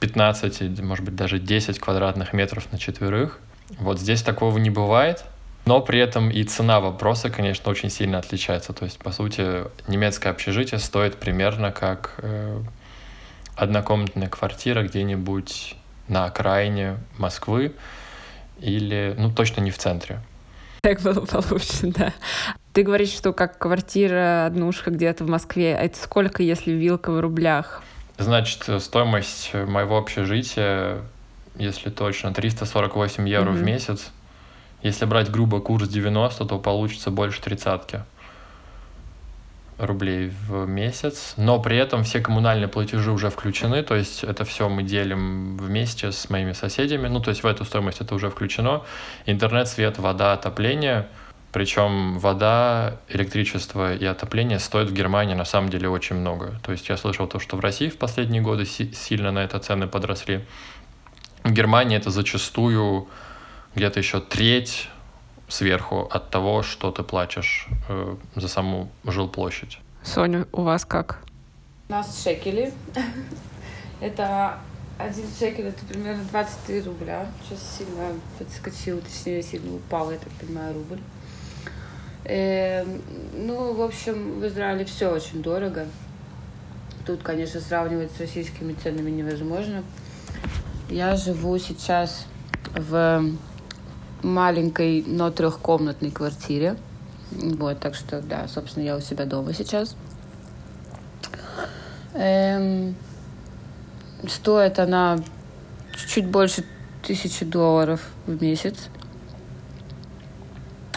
15, 0.00 0.80
может 0.80 1.04
быть, 1.04 1.16
даже 1.16 1.38
10 1.38 1.78
квадратных 1.78 2.32
метров 2.32 2.70
на 2.72 2.78
четверых. 2.78 3.40
Вот 3.78 3.98
здесь 3.98 4.22
такого 4.22 4.58
не 4.58 4.70
бывает. 4.70 5.24
Но 5.64 5.80
при 5.80 6.00
этом 6.00 6.28
и 6.30 6.42
цена 6.44 6.80
вопроса, 6.80 7.30
конечно, 7.30 7.70
очень 7.70 7.88
сильно 7.88 8.18
отличается. 8.18 8.72
То 8.72 8.84
есть, 8.84 8.98
по 8.98 9.12
сути, 9.12 9.64
немецкое 9.88 10.32
общежитие 10.32 10.80
стоит 10.80 11.16
примерно 11.16 11.70
как 11.70 12.14
э, 12.18 12.60
однокомнатная 13.54 14.28
квартира 14.28 14.82
где-нибудь 14.82 15.76
на 16.08 16.24
окраине 16.24 16.96
Москвы 17.16 17.74
или, 18.60 19.14
ну, 19.16 19.32
точно 19.32 19.60
не 19.60 19.70
в 19.70 19.78
центре. 19.78 20.20
Так 20.82 21.00
было 21.00 21.20
получше, 21.24 21.92
да. 21.94 22.12
Ты 22.72 22.82
говоришь, 22.82 23.10
что 23.12 23.32
как 23.32 23.56
квартира, 23.58 24.46
однушка 24.46 24.90
где-то 24.90 25.24
в 25.24 25.28
Москве. 25.28 25.76
А 25.76 25.82
это 25.82 25.96
сколько, 25.96 26.42
если 26.42 26.72
вилка 26.72 27.12
в 27.12 27.20
рублях? 27.20 27.84
Значит, 28.18 28.64
стоимость 28.82 29.54
моего 29.54 29.96
общежития, 29.96 31.02
если 31.56 31.90
точно, 31.90 32.34
348 32.34 33.28
евро 33.28 33.50
mm-hmm. 33.50 33.54
в 33.54 33.62
месяц. 33.62 34.10
Если 34.82 35.04
брать 35.04 35.30
грубо 35.30 35.60
курс 35.60 35.88
90, 35.88 36.44
то 36.44 36.58
получится 36.58 37.10
больше 37.10 37.40
тридцатки 37.40 38.02
рублей 39.78 40.32
в 40.48 40.66
месяц, 40.66 41.34
но 41.36 41.58
при 41.58 41.76
этом 41.76 42.04
все 42.04 42.20
коммунальные 42.20 42.68
платежи 42.68 43.10
уже 43.10 43.30
включены, 43.30 43.82
то 43.82 43.96
есть 43.96 44.22
это 44.22 44.44
все 44.44 44.68
мы 44.68 44.82
делим 44.82 45.56
вместе 45.56 46.12
с 46.12 46.30
моими 46.30 46.52
соседями, 46.52 47.08
ну 47.08 47.20
то 47.20 47.30
есть 47.30 47.42
в 47.42 47.46
эту 47.46 47.64
стоимость 47.64 48.00
это 48.00 48.14
уже 48.14 48.30
включено. 48.30 48.82
Интернет, 49.26 49.68
свет, 49.68 49.98
вода, 49.98 50.34
отопление, 50.34 51.08
причем 51.52 52.18
вода, 52.18 52.98
электричество 53.08 53.94
и 53.94 54.04
отопление 54.04 54.58
стоят 54.58 54.88
в 54.88 54.94
Германии 54.94 55.34
на 55.34 55.44
самом 55.44 55.68
деле 55.68 55.88
очень 55.88 56.16
много. 56.16 56.54
То 56.62 56.72
есть 56.72 56.88
я 56.88 56.96
слышал 56.96 57.26
то, 57.26 57.38
что 57.38 57.56
в 57.56 57.60
России 57.60 57.88
в 57.88 57.98
последние 57.98 58.40
годы 58.40 58.64
сильно 58.64 59.32
на 59.32 59.40
это 59.40 59.58
цены 59.58 59.86
подросли. 59.86 60.44
В 61.44 61.52
Германии 61.52 61.96
это 61.96 62.10
зачастую 62.10 63.08
где-то 63.74 64.00
еще 64.00 64.20
треть 64.20 64.88
сверху 65.48 66.08
от 66.10 66.30
того, 66.30 66.62
что 66.62 66.90
ты 66.90 67.02
платишь 67.02 67.68
э, 67.88 68.16
за 68.36 68.48
саму 68.48 68.88
жилплощадь. 69.04 69.78
Соня, 70.02 70.46
у 70.52 70.62
вас 70.62 70.84
как? 70.84 71.22
У 71.88 71.92
нас 71.92 72.22
шекели. 72.22 72.72
это 74.00 74.58
один 74.98 75.24
шекель, 75.38 75.66
это 75.66 75.84
примерно 75.84 76.24
23 76.30 76.82
рубля. 76.82 77.26
Сейчас 77.44 77.78
сильно 77.78 78.08
подскочил, 78.38 79.00
точнее, 79.00 79.42
сильно 79.42 79.74
упал, 79.74 80.10
я 80.10 80.18
так 80.18 80.32
понимаю, 80.32 80.74
рубль. 80.74 81.00
Э, 82.24 82.84
ну, 83.34 83.74
в 83.74 83.82
общем, 83.82 84.40
в 84.40 84.46
Израиле 84.46 84.84
все 84.84 85.10
очень 85.10 85.42
дорого. 85.42 85.86
Тут, 87.04 87.22
конечно, 87.22 87.60
сравнивать 87.60 88.12
с 88.12 88.20
российскими 88.20 88.74
ценами 88.74 89.10
невозможно. 89.10 89.82
Я 90.88 91.16
живу 91.16 91.58
сейчас 91.58 92.26
в 92.74 93.34
маленькой, 94.22 95.04
но 95.06 95.30
трехкомнатной 95.30 96.10
квартире. 96.10 96.76
Вот, 97.30 97.80
так 97.80 97.94
что, 97.94 98.20
да, 98.20 98.46
собственно, 98.48 98.84
я 98.84 98.96
у 98.96 99.00
себя 99.00 99.24
дома 99.24 99.54
сейчас. 99.54 99.96
Эм, 102.14 102.94
стоит 104.28 104.78
она 104.78 105.18
чуть 106.08 106.26
больше 106.26 106.64
тысячи 107.02 107.44
долларов 107.44 108.00
в 108.26 108.42
месяц. 108.42 108.88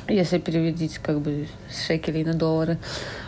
Если 0.08 0.38
переводить 0.38 1.00
как 1.00 1.20
бы 1.20 1.48
с 1.72 1.86
шекелей 1.88 2.24
на 2.24 2.34
доллары. 2.34 2.77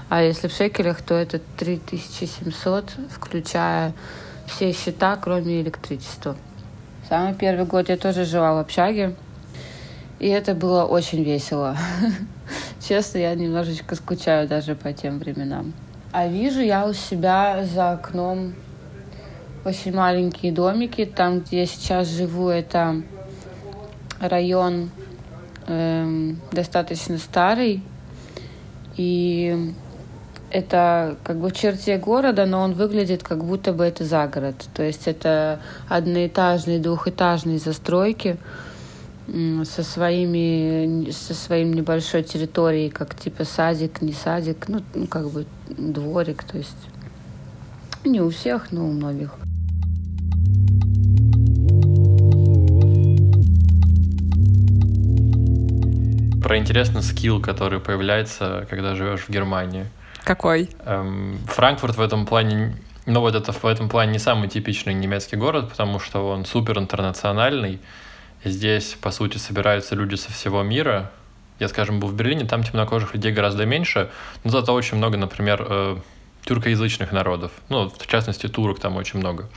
А 0.09 0.21
если 0.21 0.47
в 0.47 0.53
шекелях, 0.53 1.01
то 1.01 1.15
это 1.15 1.39
3700, 1.57 2.91
включая 3.09 3.93
все 4.45 4.71
счета, 4.71 5.17
кроме 5.17 5.61
электричества. 5.61 6.35
Самый 7.09 7.33
первый 7.33 7.65
год 7.65 7.89
я 7.89 7.97
тоже 7.97 8.25
жила 8.25 8.53
в 8.53 8.57
общаге. 8.57 9.15
И 10.19 10.27
это 10.27 10.55
было 10.55 10.85
очень 10.85 11.23
весело. 11.23 11.77
Честно, 12.79 13.19
я 13.19 13.35
немножечко 13.35 13.95
скучаю 13.95 14.47
даже 14.47 14.75
по 14.75 14.91
тем 14.93 15.19
временам. 15.19 15.73
А 16.11 16.27
вижу 16.27 16.61
я 16.61 16.87
у 16.87 16.93
себя 16.93 17.63
за 17.65 17.91
окном 17.91 18.55
очень 19.65 19.93
маленькие 19.93 20.51
домики. 20.51 21.05
Там, 21.05 21.41
где 21.41 21.59
я 21.59 21.65
сейчас 21.67 22.07
живу, 22.07 22.49
это 22.49 23.01
район 24.19 24.89
эм, 25.67 26.39
достаточно 26.51 27.17
старый. 27.17 27.83
И 28.95 29.73
это 30.49 31.17
как 31.23 31.37
бы 31.37 31.49
в 31.49 31.53
черте 31.53 31.97
города, 31.97 32.45
но 32.45 32.61
он 32.61 32.73
выглядит 32.73 33.21
как 33.21 33.43
будто 33.43 33.73
бы 33.73 33.83
это 33.83 34.05
за 34.05 34.27
город. 34.27 34.55
То 34.73 34.81
есть 34.81 35.07
это 35.07 35.59
одноэтажные, 35.89 36.79
двухэтажные 36.79 37.59
застройки 37.59 38.37
со 39.27 39.83
своими 39.83 41.11
со 41.11 41.33
своим 41.33 41.73
небольшой 41.73 42.23
территорией, 42.23 42.89
как 42.89 43.15
типа 43.15 43.43
садик, 43.43 44.01
не 44.01 44.13
садик, 44.13 44.67
ну, 44.67 44.81
ну 44.93 45.07
как 45.07 45.29
бы 45.29 45.45
дворик, 45.67 46.43
то 46.43 46.57
есть 46.57 46.77
не 48.05 48.21
у 48.21 48.29
всех, 48.29 48.71
но 48.71 48.85
у 48.85 48.91
многих. 48.91 49.35
Про 56.41 56.57
интересный 56.57 57.03
скилл, 57.03 57.41
который 57.41 57.81
появляется, 57.81 58.65
когда 58.69 58.95
живешь 58.95 59.25
в 59.27 59.29
Германии. 59.29 59.85
Какой? 60.23 60.69
Эм, 60.85 61.37
Франкфурт 61.47 61.97
в 61.97 62.01
этом 62.01 62.25
плане, 62.25 62.77
ну 63.05 63.19
вот 63.19 63.35
это 63.35 63.51
в 63.51 63.65
этом 63.65 63.89
плане 63.89 64.13
не 64.13 64.19
самый 64.19 64.47
типичный 64.47 64.93
немецкий 64.93 65.35
город, 65.35 65.69
потому 65.69 65.99
что 65.99 66.29
он 66.29 66.45
супер 66.45 66.79
интернациональный. 66.79 67.79
Здесь, 68.43 68.95
по 69.01 69.11
сути, 69.11 69.37
собираются 69.37 69.95
люди 69.95 70.15
со 70.15 70.31
всего 70.31 70.63
мира. 70.63 71.11
Я, 71.59 71.67
скажем, 71.67 71.99
был 71.99 72.07
в 72.09 72.13
Берлине, 72.13 72.45
там 72.45 72.63
темнокожих 72.63 73.13
людей 73.13 73.31
гораздо 73.31 73.65
меньше, 73.65 74.09
но 74.43 74.51
зато 74.51 74.73
очень 74.73 74.97
много, 74.97 75.17
например, 75.17 75.65
э, 75.67 75.97
тюркоязычных 76.45 77.11
народов. 77.11 77.51
Ну, 77.69 77.89
в 77.89 78.07
частности, 78.07 78.47
турок 78.47 78.79
там 78.79 78.95
очень 78.95 79.19
много. 79.19 79.49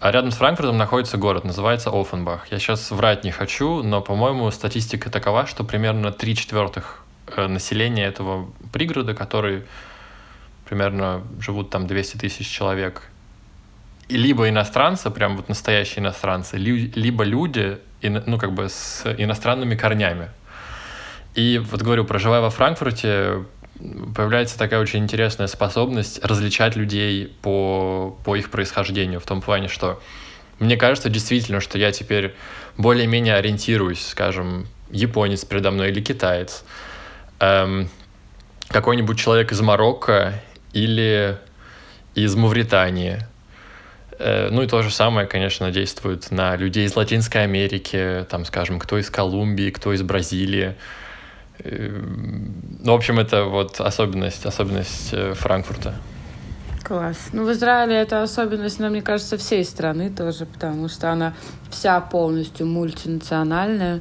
А 0.00 0.10
рядом 0.10 0.32
с 0.32 0.36
Франкфуртом 0.36 0.76
находится 0.76 1.16
город, 1.16 1.44
называется 1.44 1.90
Оффенбах. 1.90 2.48
Я 2.50 2.58
сейчас 2.58 2.90
врать 2.90 3.24
не 3.24 3.30
хочу, 3.30 3.82
но, 3.82 4.02
по-моему, 4.02 4.50
статистика 4.50 5.08
такова, 5.08 5.46
что 5.46 5.64
примерно 5.64 6.12
3 6.12 6.36
четвертых 6.36 7.04
э, 7.28 7.46
населения 7.46 8.04
этого 8.04 8.50
пригорода, 8.70 9.14
которые 9.14 9.64
примерно 10.66 11.22
живут 11.40 11.70
там 11.70 11.86
200 11.86 12.18
тысяч 12.18 12.46
человек, 12.48 13.08
и 14.08 14.16
либо 14.16 14.48
иностранцы, 14.48 15.10
прям 15.10 15.36
вот 15.36 15.48
настоящие 15.48 16.00
иностранцы, 16.00 16.56
либо 16.56 17.24
люди, 17.24 17.78
ну, 18.02 18.38
как 18.38 18.52
бы 18.52 18.68
с 18.68 19.04
иностранными 19.18 19.74
корнями. 19.74 20.28
И 21.34 21.58
вот 21.58 21.82
говорю, 21.82 22.04
проживая 22.04 22.40
во 22.40 22.50
Франкфурте, 22.50 23.44
появляется 24.14 24.58
такая 24.58 24.80
очень 24.80 25.00
интересная 25.00 25.46
способность 25.46 26.24
различать 26.24 26.76
людей 26.76 27.34
по, 27.42 28.16
по 28.24 28.36
их 28.36 28.50
происхождению, 28.50 29.20
в 29.20 29.24
том 29.24 29.40
плане, 29.40 29.68
что 29.68 30.00
мне 30.60 30.76
кажется 30.76 31.08
действительно, 31.08 31.60
что 31.60 31.78
я 31.78 31.90
теперь 31.90 32.34
более-менее 32.76 33.34
ориентируюсь, 33.34 34.06
скажем, 34.06 34.68
японец 34.90 35.44
передо 35.44 35.70
мной 35.72 35.90
или 35.90 36.00
китаец, 36.00 36.64
эм, 37.40 37.88
какой-нибудь 38.68 39.18
человек 39.18 39.50
из 39.50 39.60
Марокко 39.60 40.40
или 40.72 41.38
из 42.14 42.36
Мавритании. 42.36 43.26
Э, 44.18 44.48
ну 44.50 44.62
и 44.62 44.66
то 44.66 44.82
же 44.82 44.90
самое, 44.90 45.26
конечно, 45.26 45.70
действует 45.70 46.30
на 46.30 46.56
людей 46.56 46.86
из 46.86 46.96
Латинской 46.96 47.42
Америки, 47.42 48.26
там, 48.28 48.44
скажем, 48.44 48.78
кто 48.78 48.98
из 48.98 49.10
Колумбии, 49.10 49.70
кто 49.70 49.92
из 49.92 50.02
Бразилии. 50.02 50.74
Ну, 51.62 52.92
в 52.92 52.96
общем, 52.96 53.18
это 53.20 53.44
вот 53.44 53.80
особенность, 53.80 54.44
особенность 54.44 55.10
э, 55.12 55.34
Франкфурта. 55.34 55.94
Класс. 56.82 57.28
Ну, 57.32 57.46
в 57.46 57.52
Израиле 57.52 57.96
это 57.96 58.22
особенность, 58.22 58.78
но, 58.78 58.90
мне 58.90 59.00
кажется, 59.00 59.38
всей 59.38 59.64
страны 59.64 60.10
тоже, 60.10 60.44
потому 60.44 60.88
что 60.88 61.10
она 61.10 61.32
вся 61.70 62.00
полностью 62.00 62.66
мультинациональная 62.66 64.00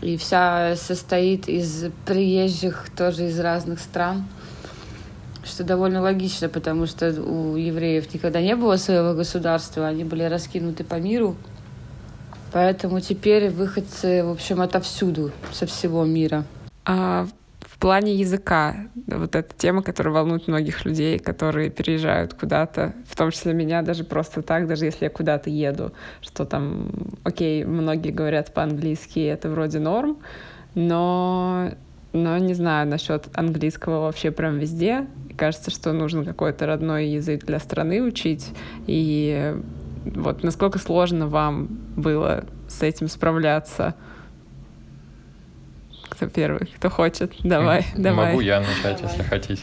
и 0.00 0.16
вся 0.16 0.76
состоит 0.76 1.48
из 1.48 1.86
приезжих 2.06 2.86
тоже 2.96 3.26
из 3.26 3.38
разных 3.38 3.80
стран, 3.80 4.24
что 5.48 5.64
довольно 5.64 6.00
логично, 6.00 6.48
потому 6.48 6.86
что 6.86 7.10
у 7.20 7.56
евреев 7.56 8.12
никогда 8.14 8.40
не 8.40 8.54
было 8.54 8.76
своего 8.76 9.14
государства, 9.14 9.86
они 9.86 10.04
были 10.04 10.22
раскинуты 10.22 10.84
по 10.84 10.94
миру, 10.96 11.36
поэтому 12.52 13.00
теперь 13.00 13.50
выходцы, 13.50 14.22
в 14.24 14.30
общем, 14.30 14.60
отовсюду, 14.60 15.32
со 15.52 15.66
всего 15.66 16.04
мира. 16.04 16.44
А 16.84 17.26
в 17.78 17.80
плане 17.80 18.16
языка, 18.16 18.88
вот 19.06 19.36
эта 19.36 19.54
тема, 19.56 19.84
которая 19.84 20.12
волнует 20.12 20.48
многих 20.48 20.84
людей, 20.84 21.18
которые 21.20 21.70
переезжают 21.70 22.34
куда-то, 22.34 22.92
в 23.06 23.14
том 23.14 23.30
числе 23.30 23.54
меня 23.54 23.82
даже 23.82 24.02
просто 24.02 24.42
так, 24.42 24.66
даже 24.66 24.86
если 24.86 25.04
я 25.04 25.10
куда-то 25.10 25.48
еду, 25.48 25.92
что 26.20 26.44
там, 26.44 26.90
окей, 27.22 27.64
многие 27.64 28.10
говорят 28.10 28.52
по-английски, 28.52 29.20
это 29.20 29.48
вроде 29.48 29.78
норм, 29.78 30.18
но, 30.74 31.70
но 32.12 32.38
не 32.38 32.54
знаю 32.54 32.88
насчет 32.88 33.28
английского 33.32 34.00
вообще 34.00 34.32
прям 34.32 34.58
везде. 34.58 35.06
Кажется, 35.38 35.70
что 35.70 35.92
нужно 35.92 36.24
какой-то 36.24 36.66
родной 36.66 37.06
язык 37.06 37.44
для 37.44 37.58
страны 37.60 38.02
учить. 38.02 38.52
И 38.86 39.54
вот 40.04 40.42
насколько 40.42 40.78
сложно 40.78 41.26
вам 41.26 41.68
было 41.96 42.44
с 42.68 42.82
этим 42.82 43.08
справляться? 43.08 43.94
кто 46.18 46.26
первый, 46.26 46.66
кто 46.66 46.90
хочет. 46.90 47.32
Давай, 47.44 47.86
давай. 47.96 48.30
Могу 48.30 48.40
я 48.40 48.58
начать, 48.60 48.98
давай. 48.98 49.02
если 49.02 49.22
хотите. 49.22 49.62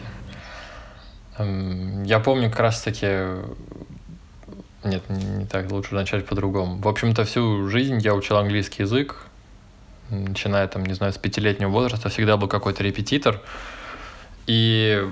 Эм, 1.37 2.03
я 2.03 2.19
помню 2.19 2.49
как 2.49 2.61
раз-таки... 2.61 3.07
Нет, 4.85 5.03
не 5.09 5.45
так, 5.45 5.69
лучше 5.71 5.95
начать 5.95 6.25
по-другому. 6.25 6.77
В 6.77 6.87
общем-то, 6.87 7.25
всю 7.25 7.67
жизнь 7.67 7.99
я 7.99 8.13
учил 8.13 8.37
английский 8.37 8.83
язык, 8.83 9.15
начиная 10.09 10.67
там, 10.67 10.85
не 10.85 10.93
знаю, 10.93 11.11
с 11.11 11.17
пятилетнего 11.17 11.69
возраста, 11.69 12.09
всегда 12.09 12.37
был 12.37 12.47
какой-то 12.47 12.83
репетитор. 12.83 13.41
И, 14.47 15.03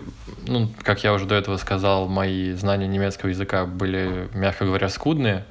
ну, 0.48 0.70
как 0.84 1.04
я 1.04 1.14
уже 1.14 1.26
до 1.26 1.36
этого 1.36 1.58
сказал, 1.58 2.08
мои 2.08 2.54
знания 2.54 2.88
немецкого 2.88 3.30
языка 3.30 3.66
были, 3.66 4.30
мягко 4.34 4.66
говоря, 4.66 4.90
скудные. 4.90 5.46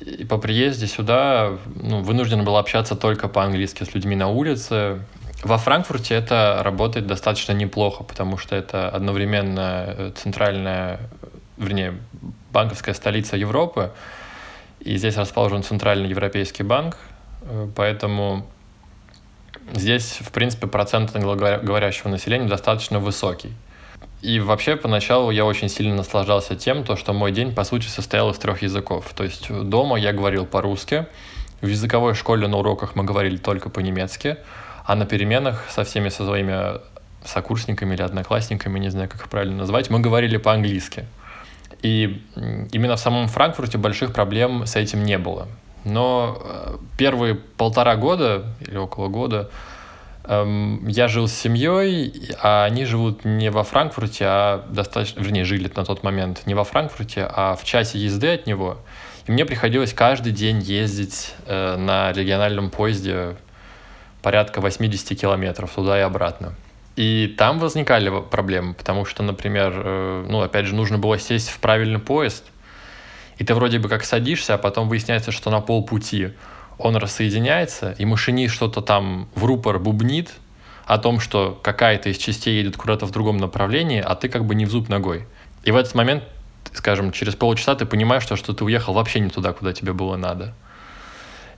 И 0.00 0.24
по 0.24 0.36
приезде 0.38 0.86
сюда 0.86 1.52
ну, 1.74 2.02
вынужден 2.02 2.44
был 2.44 2.56
общаться 2.56 2.96
только 2.96 3.28
по-английски 3.28 3.84
с 3.84 3.94
людьми 3.94 4.16
на 4.16 4.28
улице. 4.28 5.00
Во 5.42 5.58
Франкфурте 5.58 6.14
это 6.14 6.60
работает 6.62 7.06
достаточно 7.06 7.52
неплохо, 7.52 8.02
потому 8.02 8.36
что 8.36 8.56
это 8.56 8.88
одновременно 8.88 9.84
э, 9.86 10.12
центральная, 10.16 10.98
вернее, 11.56 11.94
банковская 12.52 12.94
столица 12.94 13.36
Европы, 13.36 13.92
и 14.80 14.96
здесь 14.96 15.16
расположен 15.16 15.62
Центральный 15.62 16.08
Европейский 16.08 16.62
банк, 16.62 16.98
э, 17.42 17.68
поэтому 17.76 18.46
здесь, 19.74 20.18
в 20.20 20.30
принципе, 20.30 20.66
процент 20.66 21.14
англоговорящего 21.14 22.08
населения 22.08 22.48
достаточно 22.48 22.98
высокий. 22.98 23.52
И 24.22 24.40
вообще 24.40 24.76
поначалу 24.76 25.30
я 25.30 25.44
очень 25.44 25.68
сильно 25.68 25.94
наслаждался 25.94 26.56
тем, 26.56 26.84
то, 26.84 26.96
что 26.96 27.12
мой 27.12 27.32
день, 27.32 27.54
по 27.54 27.64
сути, 27.64 27.86
состоял 27.86 28.30
из 28.30 28.38
трех 28.38 28.62
языков. 28.62 29.12
То 29.14 29.24
есть 29.24 29.48
дома 29.50 29.98
я 29.98 30.12
говорил 30.12 30.46
по-русски, 30.46 31.06
в 31.60 31.66
языковой 31.66 32.14
школе 32.14 32.48
на 32.48 32.58
уроках 32.58 32.96
мы 32.96 33.04
говорили 33.04 33.36
только 33.36 33.70
по-немецки, 33.70 34.36
а 34.84 34.94
на 34.94 35.06
переменах 35.06 35.64
со 35.70 35.84
всеми 35.84 36.08
со 36.08 36.24
своими 36.24 36.80
сокурсниками 37.24 37.94
или 37.94 38.02
одноклассниками, 38.02 38.78
не 38.78 38.90
знаю, 38.90 39.08
как 39.08 39.22
их 39.22 39.28
правильно 39.28 39.56
назвать, 39.56 39.90
мы 39.90 40.00
говорили 40.00 40.36
по-английски. 40.36 41.04
И 41.82 42.22
именно 42.72 42.96
в 42.96 43.00
самом 43.00 43.28
Франкфурте 43.28 43.78
больших 43.78 44.12
проблем 44.12 44.66
с 44.66 44.76
этим 44.76 45.04
не 45.04 45.18
было. 45.18 45.48
Но 45.86 46.42
э, 46.42 46.76
первые 46.98 47.36
полтора 47.36 47.94
года 47.94 48.44
или 48.60 48.76
около 48.76 49.06
года 49.06 49.50
эм, 50.24 50.84
я 50.88 51.06
жил 51.06 51.28
с 51.28 51.32
семьей, 51.32 52.12
а 52.42 52.64
они 52.64 52.84
живут 52.84 53.24
не 53.24 53.52
во 53.52 53.62
Франкфурте, 53.62 54.24
а 54.26 54.66
достаточно, 54.68 55.20
вернее, 55.20 55.44
жили 55.44 55.70
на 55.76 55.84
тот 55.84 56.02
момент 56.02 56.42
не 56.44 56.54
во 56.54 56.64
Франкфурте, 56.64 57.30
а 57.32 57.54
в 57.54 57.62
часе 57.62 58.00
езды 58.00 58.34
от 58.34 58.48
него. 58.48 58.78
И 59.26 59.30
мне 59.32 59.44
приходилось 59.44 59.92
каждый 59.92 60.32
день 60.32 60.60
ездить 60.60 61.34
э, 61.46 61.76
на 61.76 62.12
региональном 62.12 62.70
поезде 62.70 63.36
порядка 64.22 64.60
80 64.60 65.16
километров 65.16 65.70
туда 65.72 65.96
и 66.00 66.02
обратно. 66.02 66.54
И 66.96 67.32
там 67.38 67.60
возникали 67.60 68.10
проблемы, 68.22 68.74
потому 68.74 69.04
что, 69.04 69.22
например, 69.22 69.72
э, 69.76 70.26
ну, 70.28 70.40
опять 70.40 70.66
же, 70.66 70.74
нужно 70.74 70.98
было 70.98 71.16
сесть 71.16 71.48
в 71.50 71.60
правильный 71.60 72.00
поезд, 72.00 72.44
и 73.38 73.44
ты 73.44 73.54
вроде 73.54 73.78
бы 73.78 73.88
как 73.88 74.04
садишься, 74.04 74.54
а 74.54 74.58
потом 74.58 74.88
выясняется, 74.88 75.30
что 75.30 75.50
на 75.50 75.60
полпути 75.60 76.32
он 76.78 76.96
рассоединяется, 76.96 77.94
и 77.98 78.04
машинист 78.04 78.54
что-то 78.54 78.80
там 78.80 79.28
в 79.34 79.44
рупор 79.44 79.78
бубнит 79.78 80.32
о 80.86 80.98
том, 80.98 81.20
что 81.20 81.58
какая-то 81.62 82.10
из 82.10 82.18
частей 82.18 82.56
едет 82.58 82.76
куда-то 82.76 83.06
в 83.06 83.10
другом 83.10 83.38
направлении, 83.38 84.00
а 84.00 84.14
ты 84.14 84.28
как 84.28 84.44
бы 84.44 84.54
не 84.54 84.66
в 84.66 84.70
зуб 84.70 84.88
ногой. 84.88 85.26
И 85.64 85.70
в 85.70 85.76
этот 85.76 85.94
момент, 85.94 86.24
скажем, 86.72 87.12
через 87.12 87.34
полчаса 87.34 87.74
ты 87.74 87.86
понимаешь, 87.86 88.22
что, 88.22 88.36
что 88.36 88.52
ты 88.52 88.64
уехал 88.64 88.94
вообще 88.94 89.20
не 89.20 89.30
туда, 89.30 89.52
куда 89.52 89.72
тебе 89.72 89.92
было 89.92 90.16
надо. 90.16 90.54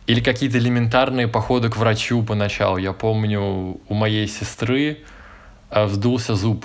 Или 0.07 0.21
какие-то 0.21 0.59
элементарные 0.59 1.29
походы 1.29 1.69
к 1.69 1.77
врачу 1.77 2.23
поначалу. 2.23 2.79
Я 2.79 2.95
помню, 2.95 3.79
у 3.87 3.95
моей 3.95 4.27
сестры 4.27 5.01
э, 5.71 5.85
вздулся 5.85 6.35
зуб. 6.35 6.65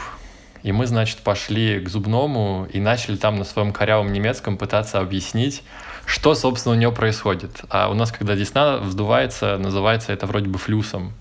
И 0.63 0.71
мы, 0.71 0.87
значит, 0.87 1.19
пошли 1.19 1.79
к 1.81 1.89
зубному 1.89 2.67
и 2.71 2.79
начали 2.79 3.17
там 3.17 3.35
на 3.35 3.43
своем 3.43 3.73
корявом 3.73 4.11
немецком 4.13 4.57
пытаться 4.57 4.99
объяснить, 4.99 5.61
что, 6.05 6.35
собственно, 6.35 6.75
у 6.75 6.77
него 6.77 6.91
происходит. 6.91 7.61
А 7.69 7.89
у 7.89 7.93
нас, 7.93 8.11
когда 8.11 8.35
десна 8.35 8.77
вздувается, 8.77 9.57
называется 9.57 10.13
это 10.13 10.25
вроде 10.25 10.49
бы 10.49 10.57
флюсом. 10.57 11.13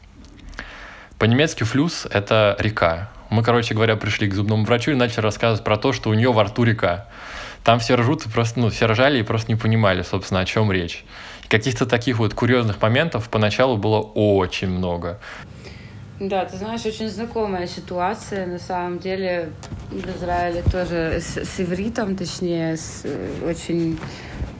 По-немецки 1.19 1.65
флюс— 1.65 2.07
это 2.11 2.57
река. 2.59 3.11
Мы, 3.31 3.43
короче 3.43 3.75
говоря, 3.75 3.97
пришли 3.97 4.29
к 4.29 4.35
зубному 4.35 4.65
врачу 4.65 4.93
и 4.93 4.95
начали 4.95 5.21
рассказывать 5.21 5.65
про 5.65 5.77
то, 5.77 5.93
что 5.93 6.11
у 6.11 6.15
нее 6.15 6.33
во 6.33 6.45
рту 6.45 6.65
река. 6.65 7.09
Там 7.65 7.79
все 7.79 7.95
ржут, 7.95 8.25
просто, 8.25 8.61
ну, 8.61 8.71
все 8.71 8.87
ржали 8.87 9.21
и 9.21 9.23
просто 9.23 9.51
не 9.51 9.57
понимали, 9.57 10.03
собственно, 10.03 10.41
о 10.41 10.45
чем 10.45 10.71
речь. 10.71 11.05
Каких-то 11.49 11.87
таких 11.87 12.19
вот 12.19 12.35
курьезных 12.35 12.81
моментов 12.83 13.29
поначалу 13.29 13.77
было 13.77 13.99
очень 14.01 14.69
много. 14.69 15.21
Да, 16.29 16.45
ты 16.45 16.57
знаешь, 16.57 16.87
очень 16.87 17.09
знакомая 17.09 17.67
ситуация. 17.67 18.47
На 18.47 18.61
самом 18.61 19.01
деле 19.01 19.51
в 19.91 20.07
Израиле 20.19 20.63
тоже 20.71 21.19
с, 21.21 21.37
с 21.37 21.61
ивритом, 21.61 22.15
точнее, 22.15 22.77
с 22.77 23.01
э, 23.03 23.29
очень 23.45 23.99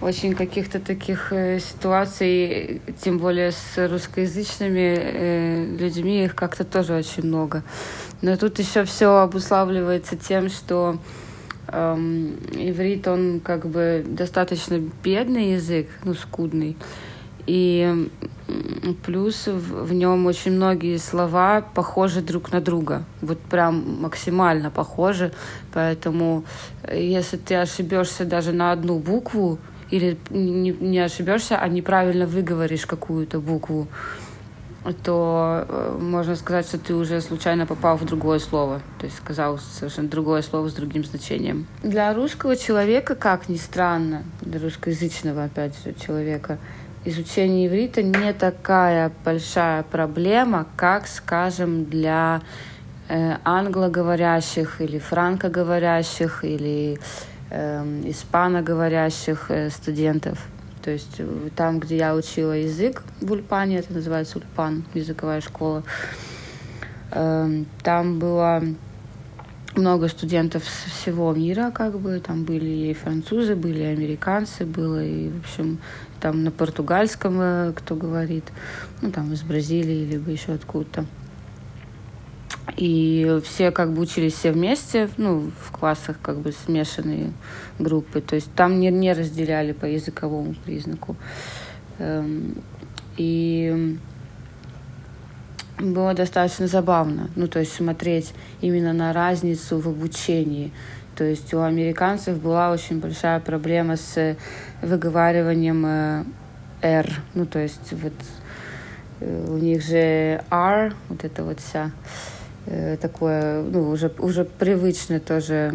очень 0.01 0.35
каких-то 0.35 0.81
таких 0.81 1.33
э, 1.33 1.61
ситуаций, 1.61 2.83
тем 3.01 3.19
более 3.19 3.53
с 3.53 3.77
русскоязычными 3.77 4.99
э, 4.99 5.77
людьми, 5.79 6.25
их 6.25 6.35
как-то 6.35 6.65
тоже 6.65 6.95
очень 6.95 7.27
много. 7.27 7.63
Но 8.23 8.37
тут 8.37 8.59
еще 8.59 8.85
все 8.85 9.19
обуславливается 9.19 10.17
тем, 10.17 10.49
что 10.49 10.99
эм, 11.69 12.41
иврит, 12.55 13.07
он 13.07 13.39
как 13.39 13.67
бы 13.67 14.05
достаточно 14.05 14.81
бедный 15.05 15.53
язык, 15.53 15.87
ну, 16.03 16.15
скудный. 16.15 16.77
И 17.47 18.09
плюс 19.05 19.47
в, 19.47 19.87
в 19.87 19.93
нем 19.93 20.27
очень 20.27 20.53
многие 20.53 20.97
слова 20.99 21.61
похожи 21.61 22.21
друг 22.21 22.53
на 22.53 22.61
друга. 22.61 23.05
Вот 23.21 23.39
прям 23.39 24.03
максимально 24.03 24.71
похожи. 24.71 25.33
Поэтому 25.73 26.45
э, 26.83 27.03
если 27.03 27.37
ты 27.37 27.57
ошибешься 27.57 28.25
даже 28.25 28.53
на 28.53 28.73
одну 28.73 28.99
букву, 28.99 29.59
или 29.91 30.17
не, 30.31 30.71
не 30.71 31.01
ошибешься, 31.01 31.59
а 31.59 31.69
неправильно 31.69 32.27
выговоришь 32.27 32.87
какую-то 32.87 33.41
букву, 33.41 33.89
то 35.05 35.67
э, 35.69 35.99
можно 36.01 36.35
сказать, 36.35 36.67
что 36.67 36.79
ты 36.79 36.95
уже 36.95 37.21
случайно 37.21 37.67
попал 37.67 37.97
в 37.97 38.05
другое 38.05 38.39
слово, 38.39 38.81
то 38.99 39.07
есть 39.07 39.19
сказал 39.19 39.59
совершенно 39.59 40.09
другое 40.09 40.43
слово 40.43 40.69
с 40.69 40.73
другим 40.73 41.05
значением. 41.05 41.67
Для 41.83 42.13
русского 42.15 42.57
человека, 42.57 43.15
как 43.15 43.49
ни 43.49 43.57
странно, 43.57 44.25
для 44.41 44.59
русскоязычного, 44.59 45.45
опять 45.45 45.75
же, 45.85 45.95
человека, 45.95 46.59
изучение 47.05 47.67
иврита 47.67 48.03
не 48.03 48.33
такая 48.33 49.11
большая 49.25 49.83
проблема, 49.83 50.67
как, 50.77 51.07
скажем, 51.07 51.85
для 51.85 52.43
э, 53.09 53.37
англоговорящих 53.45 54.81
или 54.81 54.99
франкоговорящих 54.99 56.45
или 56.45 56.99
э, 57.51 58.03
испаноговорящих 58.07 59.51
э, 59.51 59.71
студентов. 59.71 60.39
То 60.83 60.91
есть 60.91 61.17
э, 61.19 61.49
там, 61.57 61.81
где 61.81 61.97
я 61.97 62.15
учила 62.15 62.53
язык 62.53 63.03
в 63.21 63.33
Ульпане, 63.33 63.79
это 63.79 63.93
называется 63.93 64.39
Ульпан, 64.39 64.85
языковая 64.95 65.41
школа, 65.41 65.83
э, 67.11 67.65
там 67.83 68.19
было 68.19 68.63
много 69.77 70.09
студентов 70.09 70.65
с 70.65 70.91
всего 70.91 71.33
мира, 71.33 71.71
как 71.75 71.99
бы, 71.99 72.21
там 72.21 72.45
были 72.45 72.91
и 72.91 72.95
французы, 72.95 73.57
были 73.57 73.81
и 73.81 73.87
американцы, 73.87 74.67
было 74.67 75.03
и, 75.05 75.31
в 75.31 75.41
общем, 75.41 75.79
там 76.21 76.45
на 76.45 76.51
португальском 76.51 77.41
э, 77.41 77.73
кто 77.75 77.97
говорит, 77.97 78.45
ну, 79.01 79.11
там 79.11 79.33
из 79.33 79.43
Бразилии, 79.43 80.05
либо 80.05 80.31
еще 80.31 80.53
откуда-то. 80.53 81.07
И 82.77 83.41
все 83.45 83.71
как 83.71 83.93
бы 83.93 84.03
учились 84.03 84.35
все 84.35 84.53
вместе, 84.53 85.09
ну, 85.17 85.51
в 85.61 85.73
классах 85.73 86.17
как 86.23 86.39
бы 86.39 86.53
смешанные 86.53 87.33
группы. 87.79 88.21
То 88.21 88.37
есть 88.37 88.53
там 88.55 88.79
не, 88.79 88.91
не 88.91 89.13
разделяли 89.13 89.73
по 89.73 89.85
языковому 89.85 90.55
признаку. 90.65 91.17
Эм, 91.99 92.55
и 93.17 93.99
было 95.79 96.15
достаточно 96.15 96.67
забавно, 96.67 97.31
ну, 97.37 97.49
то 97.49 97.59
есть 97.59 97.73
смотреть 97.73 98.33
именно 98.61 98.93
на 98.93 99.13
разницу 99.13 99.79
в 99.79 99.89
обучении. 99.89 100.73
То 101.17 101.25
есть 101.25 101.53
у 101.53 101.61
американцев 101.61 102.41
была 102.41 102.71
очень 102.73 103.01
большая 103.01 103.41
проблема 103.41 103.97
с 103.97 104.37
выговариванием 104.81 105.85
э, 105.87 106.25
R, 106.83 107.11
ну, 107.35 107.47
то 107.47 107.59
есть 107.59 107.93
вот 107.93 108.15
э, 109.21 109.47
у 109.49 109.59
них 109.59 109.83
же 109.83 110.43
R, 110.51 110.95
вот 111.09 111.25
это 111.25 111.45
вот 111.45 111.61
вся 111.61 111.91
Э, 112.65 112.97
такое, 112.97 113.63
ну, 113.63 113.91
уже, 113.91 114.13
уже 114.19 114.45
привычно 114.45 115.19
тоже, 115.19 115.73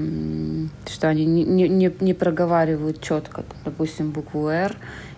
что 0.88 1.10
они 1.10 1.26
не, 1.26 1.44
не, 1.44 1.94
не 2.00 2.14
проговаривают 2.14 3.02
четко, 3.02 3.44
допустим, 3.66 4.12
букву 4.12 4.48
«Р», 4.48 4.74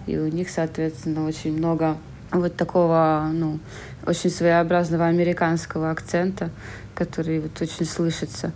и 0.08 0.18
у 0.18 0.28
них, 0.28 0.50
соответственно, 0.50 1.28
очень 1.28 1.56
много 1.56 1.98
вот 2.32 2.56
такого, 2.56 3.30
ну, 3.32 3.60
очень 4.10 4.30
своеобразного 4.30 5.06
американского 5.06 5.92
акцента, 5.92 6.50
который 6.96 7.40
вот 7.40 7.62
очень 7.62 7.86
слышится. 7.86 8.52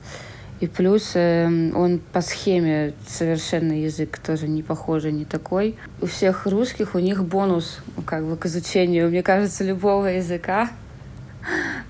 И 0.60 0.68
плюс 0.68 1.12
э, 1.16 1.72
он 1.74 2.00
по 2.00 2.22
схеме 2.22 2.94
совершенно 3.08 3.74
язык 3.74 4.18
тоже 4.20 4.48
не 4.48 4.64
похожий, 4.64 5.12
не 5.12 5.26
такой. 5.26 5.76
У 6.02 6.06
всех 6.06 6.46
русских 6.46 6.96
у 6.96 7.00
них 7.00 7.24
бонус 7.24 7.80
как 8.06 8.26
бы 8.26 8.38
к 8.38 8.46
изучению, 8.46 9.10
мне 9.10 9.24
кажется, 9.24 9.64
любого 9.64 10.08
языка, 10.08 10.70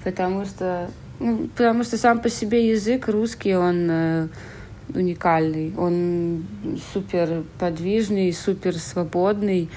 потому 0.03 0.45
что 0.45 0.89
ну, 1.19 1.47
потому 1.55 1.83
что 1.83 1.97
сам 1.97 2.19
по 2.19 2.29
себе 2.29 2.69
язык 2.69 3.07
русский, 3.07 3.55
он 3.55 3.87
э, 3.89 4.27
уникальный. 4.93 5.73
Он 5.77 6.45
супер 6.93 7.43
подвижный, 7.59 8.33
супер 8.33 8.77
свободный. 8.77 9.69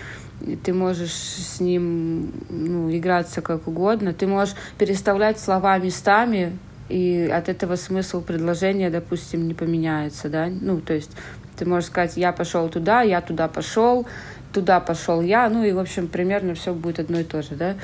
Ты 0.63 0.73
можешь 0.73 1.13
с 1.13 1.61
ним 1.61 2.33
ну, 2.49 2.95
играться 2.97 3.43
как 3.43 3.67
угодно. 3.67 4.13
Ты 4.13 4.27
можешь 4.27 4.55
переставлять 4.79 5.41
слова 5.41 5.79
местами, 5.79 6.59
и 6.89 7.29
от 7.33 7.49
этого 7.49 7.77
смысл 7.77 8.21
предложения, 8.21 8.91
допустим, 8.91 9.49
не 9.49 9.55
поменяется, 9.55 10.29
да? 10.29 10.49
Ну, 10.49 10.81
то 10.81 10.95
есть 10.95 11.11
ты 11.57 11.65
можешь 11.65 11.89
сказать, 11.89 12.17
я 12.17 12.33
пошел 12.33 12.69
туда, 12.69 13.03
я 13.03 13.21
туда 13.21 13.49
пошел, 13.49 14.07
туда 14.53 14.79
пошел 14.81 15.21
я, 15.21 15.49
ну 15.49 15.65
и, 15.65 15.73
в 15.73 15.79
общем, 15.79 16.07
примерно 16.07 16.55
все 16.55 16.73
будет 16.73 17.01
одно 17.01 17.21
и 17.21 17.25
то 17.25 17.43
же, 17.43 17.55
да? 17.55 17.77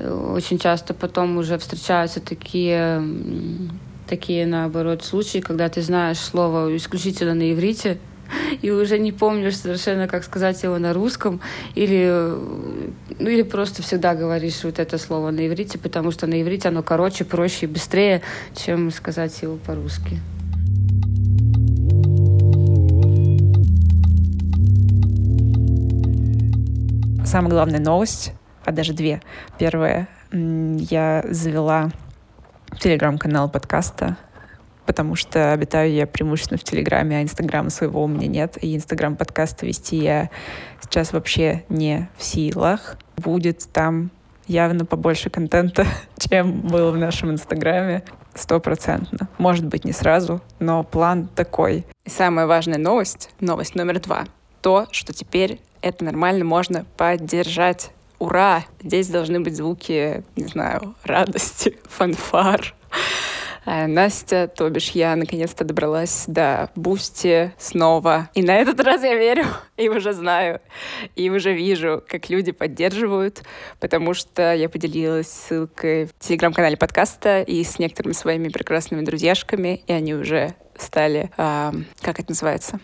Очень 0.00 0.58
часто 0.58 0.94
потом 0.94 1.36
уже 1.38 1.58
встречаются 1.58 2.20
такие, 2.20 3.02
такие 4.06 4.46
наоборот, 4.46 5.02
случаи, 5.02 5.38
когда 5.38 5.68
ты 5.68 5.82
знаешь 5.82 6.18
слово 6.18 6.74
исключительно 6.76 7.34
на 7.34 7.52
иврите, 7.52 7.98
и 8.62 8.70
уже 8.70 8.98
не 8.98 9.12
помнишь 9.12 9.58
совершенно, 9.58 10.08
как 10.08 10.24
сказать 10.24 10.62
его 10.62 10.78
на 10.78 10.92
русском, 10.92 11.40
или, 11.74 12.06
ну, 13.18 13.28
или 13.28 13.42
просто 13.42 13.82
всегда 13.82 14.14
говоришь 14.14 14.64
вот 14.64 14.78
это 14.78 14.98
слово 14.98 15.30
на 15.30 15.46
иврите, 15.46 15.78
потому 15.78 16.10
что 16.10 16.26
на 16.26 16.40
иврите 16.40 16.68
оно 16.68 16.82
короче, 16.82 17.24
проще 17.24 17.66
и 17.66 17.68
быстрее, 17.68 18.22
чем 18.54 18.90
сказать 18.90 19.40
его 19.42 19.56
по-русски. 19.56 20.18
Самая 27.24 27.50
главная 27.50 27.78
новость 27.78 28.32
а 28.64 28.72
даже 28.72 28.92
две. 28.92 29.20
Первая, 29.58 30.08
я 30.32 31.24
завела 31.28 31.90
телеграм-канал 32.78 33.50
подкаста, 33.50 34.16
потому 34.86 35.16
что 35.16 35.52
обитаю 35.52 35.92
я 35.92 36.06
преимущественно 36.06 36.58
в 36.58 36.64
Телеграме, 36.64 37.18
а 37.18 37.22
Инстаграма 37.22 37.70
своего 37.70 38.04
у 38.04 38.08
меня 38.08 38.26
нет. 38.26 38.58
И 38.62 38.76
Инстаграм 38.76 39.16
подкаста 39.16 39.66
вести 39.66 39.96
я 39.96 40.30
сейчас 40.80 41.12
вообще 41.12 41.64
не 41.68 42.08
в 42.16 42.22
силах. 42.22 42.96
Будет 43.16 43.68
там 43.72 44.10
явно 44.46 44.84
побольше 44.84 45.30
контента, 45.30 45.86
чем 46.18 46.60
было 46.60 46.90
в 46.90 46.96
нашем 46.98 47.30
инстаграме. 47.30 48.02
Стопроцентно. 48.34 49.28
Может 49.38 49.66
быть, 49.66 49.84
не 49.84 49.92
сразу, 49.92 50.40
но 50.60 50.84
план 50.84 51.28
такой. 51.34 51.84
И 52.04 52.10
самая 52.10 52.46
важная 52.46 52.78
новость, 52.78 53.30
новость 53.40 53.74
номер 53.74 54.00
два, 54.00 54.24
то, 54.60 54.86
что 54.92 55.12
теперь 55.12 55.60
это 55.82 56.04
нормально 56.04 56.44
можно 56.44 56.84
поддержать. 56.96 57.90
Ура! 58.18 58.64
Здесь 58.82 59.08
должны 59.08 59.40
быть 59.40 59.56
звуки, 59.56 60.22
не 60.36 60.46
знаю, 60.46 60.94
радости, 61.04 61.76
фанфар. 61.88 62.74
А 63.64 63.86
Настя, 63.86 64.48
то 64.48 64.68
бишь 64.70 64.90
я, 64.90 65.14
наконец-то 65.16 65.64
добралась 65.64 66.24
до 66.26 66.70
Бусти 66.76 67.52
снова. 67.58 68.30
И 68.34 68.42
на 68.42 68.56
этот 68.56 68.80
раз 68.80 69.02
я 69.02 69.14
верю, 69.14 69.44
и 69.76 69.88
уже 69.88 70.12
знаю, 70.12 70.60
и 71.14 71.28
уже 71.30 71.52
вижу, 71.52 72.02
как 72.08 72.30
люди 72.30 72.52
поддерживают, 72.52 73.42
потому 73.78 74.14
что 74.14 74.54
я 74.54 74.68
поделилась 74.68 75.28
ссылкой 75.28 76.06
в 76.06 76.18
телеграм-канале 76.18 76.76
подкаста 76.76 77.42
и 77.42 77.62
с 77.62 77.78
некоторыми 77.78 78.14
своими 78.14 78.48
прекрасными 78.48 79.04
друзьяшками, 79.04 79.82
и 79.86 79.92
они 79.92 80.14
уже 80.14 80.54
стали, 80.78 81.30
э, 81.36 81.72
как 82.00 82.18
это 82.18 82.30
называется, 82.30 82.80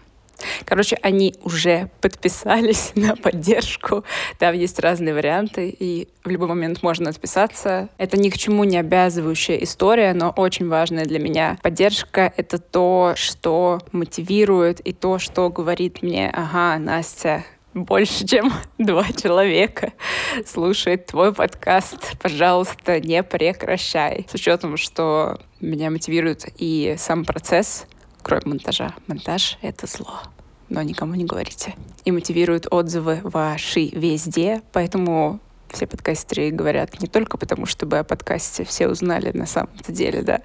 Короче, 0.65 0.99
они 1.03 1.35
уже 1.43 1.91
подписались 2.01 2.93
на 2.95 3.17
поддержку. 3.17 4.05
Там 4.39 4.55
есть 4.55 4.79
разные 4.79 5.15
варианты, 5.15 5.69
и 5.69 6.09
в 6.25 6.29
любой 6.29 6.49
момент 6.49 6.83
можно 6.83 7.11
отписаться. 7.11 7.89
Это 7.99 8.17
ни 8.17 8.31
к 8.31 8.39
чему 8.39 8.65
не 8.65 8.79
обязывающая 8.79 9.57
история, 9.57 10.13
но 10.15 10.31
очень 10.31 10.69
важная 10.69 11.05
для 11.05 11.19
меня. 11.19 11.59
Поддержка— 11.63 12.33
это 12.37 12.59
то, 12.59 13.15
что 13.17 13.81
мотивирует, 13.93 14.81
и 14.81 14.93
то, 14.93 15.19
что 15.19 15.49
говорит 15.51 16.03
мне, 16.03 16.31
ага, 16.31 16.79
Настя, 16.79 17.45
больше, 17.77 18.27
чем 18.27 18.53
два 18.79 19.05
человека 19.13 19.93
слушает 20.47 21.07
твой 21.07 21.33
подкаст. 21.33 22.17
Пожалуйста, 22.19 23.01
не 23.01 23.23
прекращай. 23.23 24.27
С 24.29 24.35
учетом, 24.35 24.77
что 24.77 25.39
меня 25.61 25.91
мотивирует 25.91 26.47
и 26.57 26.97
сам 26.99 27.25
процесс, 27.25 27.87
кроме 28.27 28.43
монтажа. 28.45 28.93
Монтаж— 29.07 29.57
это 29.63 29.87
зло 29.87 30.21
но 30.69 30.83
никому 30.83 31.15
не 31.15 31.25
говорите. 31.25 31.77
И 32.05 32.11
мотивируют 32.11 32.67
отзывы 32.69 33.21
ваши 33.23 33.87
везде, 33.87 34.63
поэтому 34.73 35.39
все 35.69 35.87
подкастеры 35.87 36.51
говорят 36.51 37.01
не 37.01 37.07
только 37.07 37.39
потому, 37.39 37.67
чтобы 37.67 37.99
о 37.99 38.05
подкасте 38.05 38.65
все 38.65 38.89
узнали 38.89 39.31
на 39.31 39.47
самом-то 39.47 39.93
деле, 39.93 40.23
да, 40.23 40.41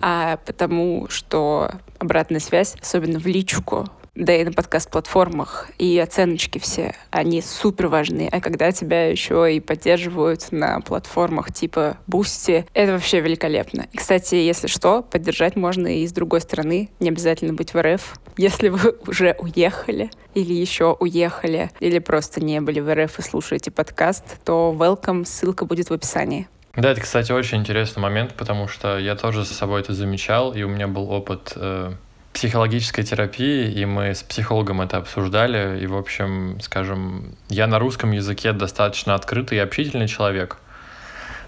а 0.00 0.36
потому 0.46 1.08
что 1.08 1.72
обратная 1.98 2.38
связь, 2.38 2.76
особенно 2.80 3.18
в 3.18 3.26
личку, 3.26 3.88
да 4.14 4.34
и 4.34 4.44
на 4.44 4.52
подкаст-платформах, 4.52 5.70
и 5.78 5.98
оценочки 5.98 6.58
все, 6.58 6.94
они 7.10 7.42
супер 7.42 7.88
важны. 7.88 8.28
А 8.30 8.40
когда 8.40 8.72
тебя 8.72 9.08
еще 9.08 9.54
и 9.54 9.60
поддерживают 9.60 10.52
на 10.52 10.80
платформах 10.80 11.52
типа 11.52 11.98
Boosty, 12.08 12.66
это 12.74 12.92
вообще 12.92 13.20
великолепно. 13.20 13.86
И, 13.92 13.96
кстати, 13.96 14.36
если 14.36 14.66
что, 14.66 15.02
поддержать 15.02 15.56
можно 15.56 15.86
и 15.86 16.06
с 16.06 16.12
другой 16.12 16.40
стороны, 16.40 16.90
не 17.00 17.08
обязательно 17.08 17.54
быть 17.54 17.74
в 17.74 17.80
РФ. 17.80 18.14
Если 18.36 18.68
вы 18.68 18.96
уже 19.06 19.36
уехали, 19.38 20.10
или 20.34 20.52
еще 20.52 20.96
уехали, 20.98 21.70
или 21.80 21.98
просто 21.98 22.40
не 22.40 22.60
были 22.60 22.80
в 22.80 22.92
РФ 22.92 23.18
и 23.18 23.22
слушаете 23.22 23.70
подкаст, 23.70 24.24
то 24.44 24.74
welcome, 24.76 25.24
ссылка 25.24 25.64
будет 25.64 25.90
в 25.90 25.92
описании. 25.92 26.48
Да, 26.76 26.90
это, 26.90 27.00
кстати, 27.00 27.30
очень 27.30 27.58
интересный 27.58 28.02
момент, 28.02 28.34
потому 28.34 28.66
что 28.66 28.98
я 28.98 29.14
тоже 29.14 29.44
за 29.44 29.54
собой 29.54 29.80
это 29.80 29.92
замечал, 29.92 30.52
и 30.52 30.62
у 30.64 30.68
меня 30.68 30.88
был 30.88 31.08
опыт 31.08 31.52
э, 31.54 31.92
психологической 32.34 33.04
терапии, 33.04 33.70
и 33.70 33.86
мы 33.86 34.14
с 34.14 34.22
психологом 34.22 34.82
это 34.82 34.98
обсуждали. 34.98 35.80
И, 35.80 35.86
в 35.86 35.96
общем, 35.96 36.58
скажем, 36.60 37.36
я 37.48 37.66
на 37.66 37.78
русском 37.78 38.10
языке 38.12 38.52
достаточно 38.52 39.14
открытый 39.14 39.58
и 39.58 39.60
общительный 39.60 40.08
человек. 40.08 40.58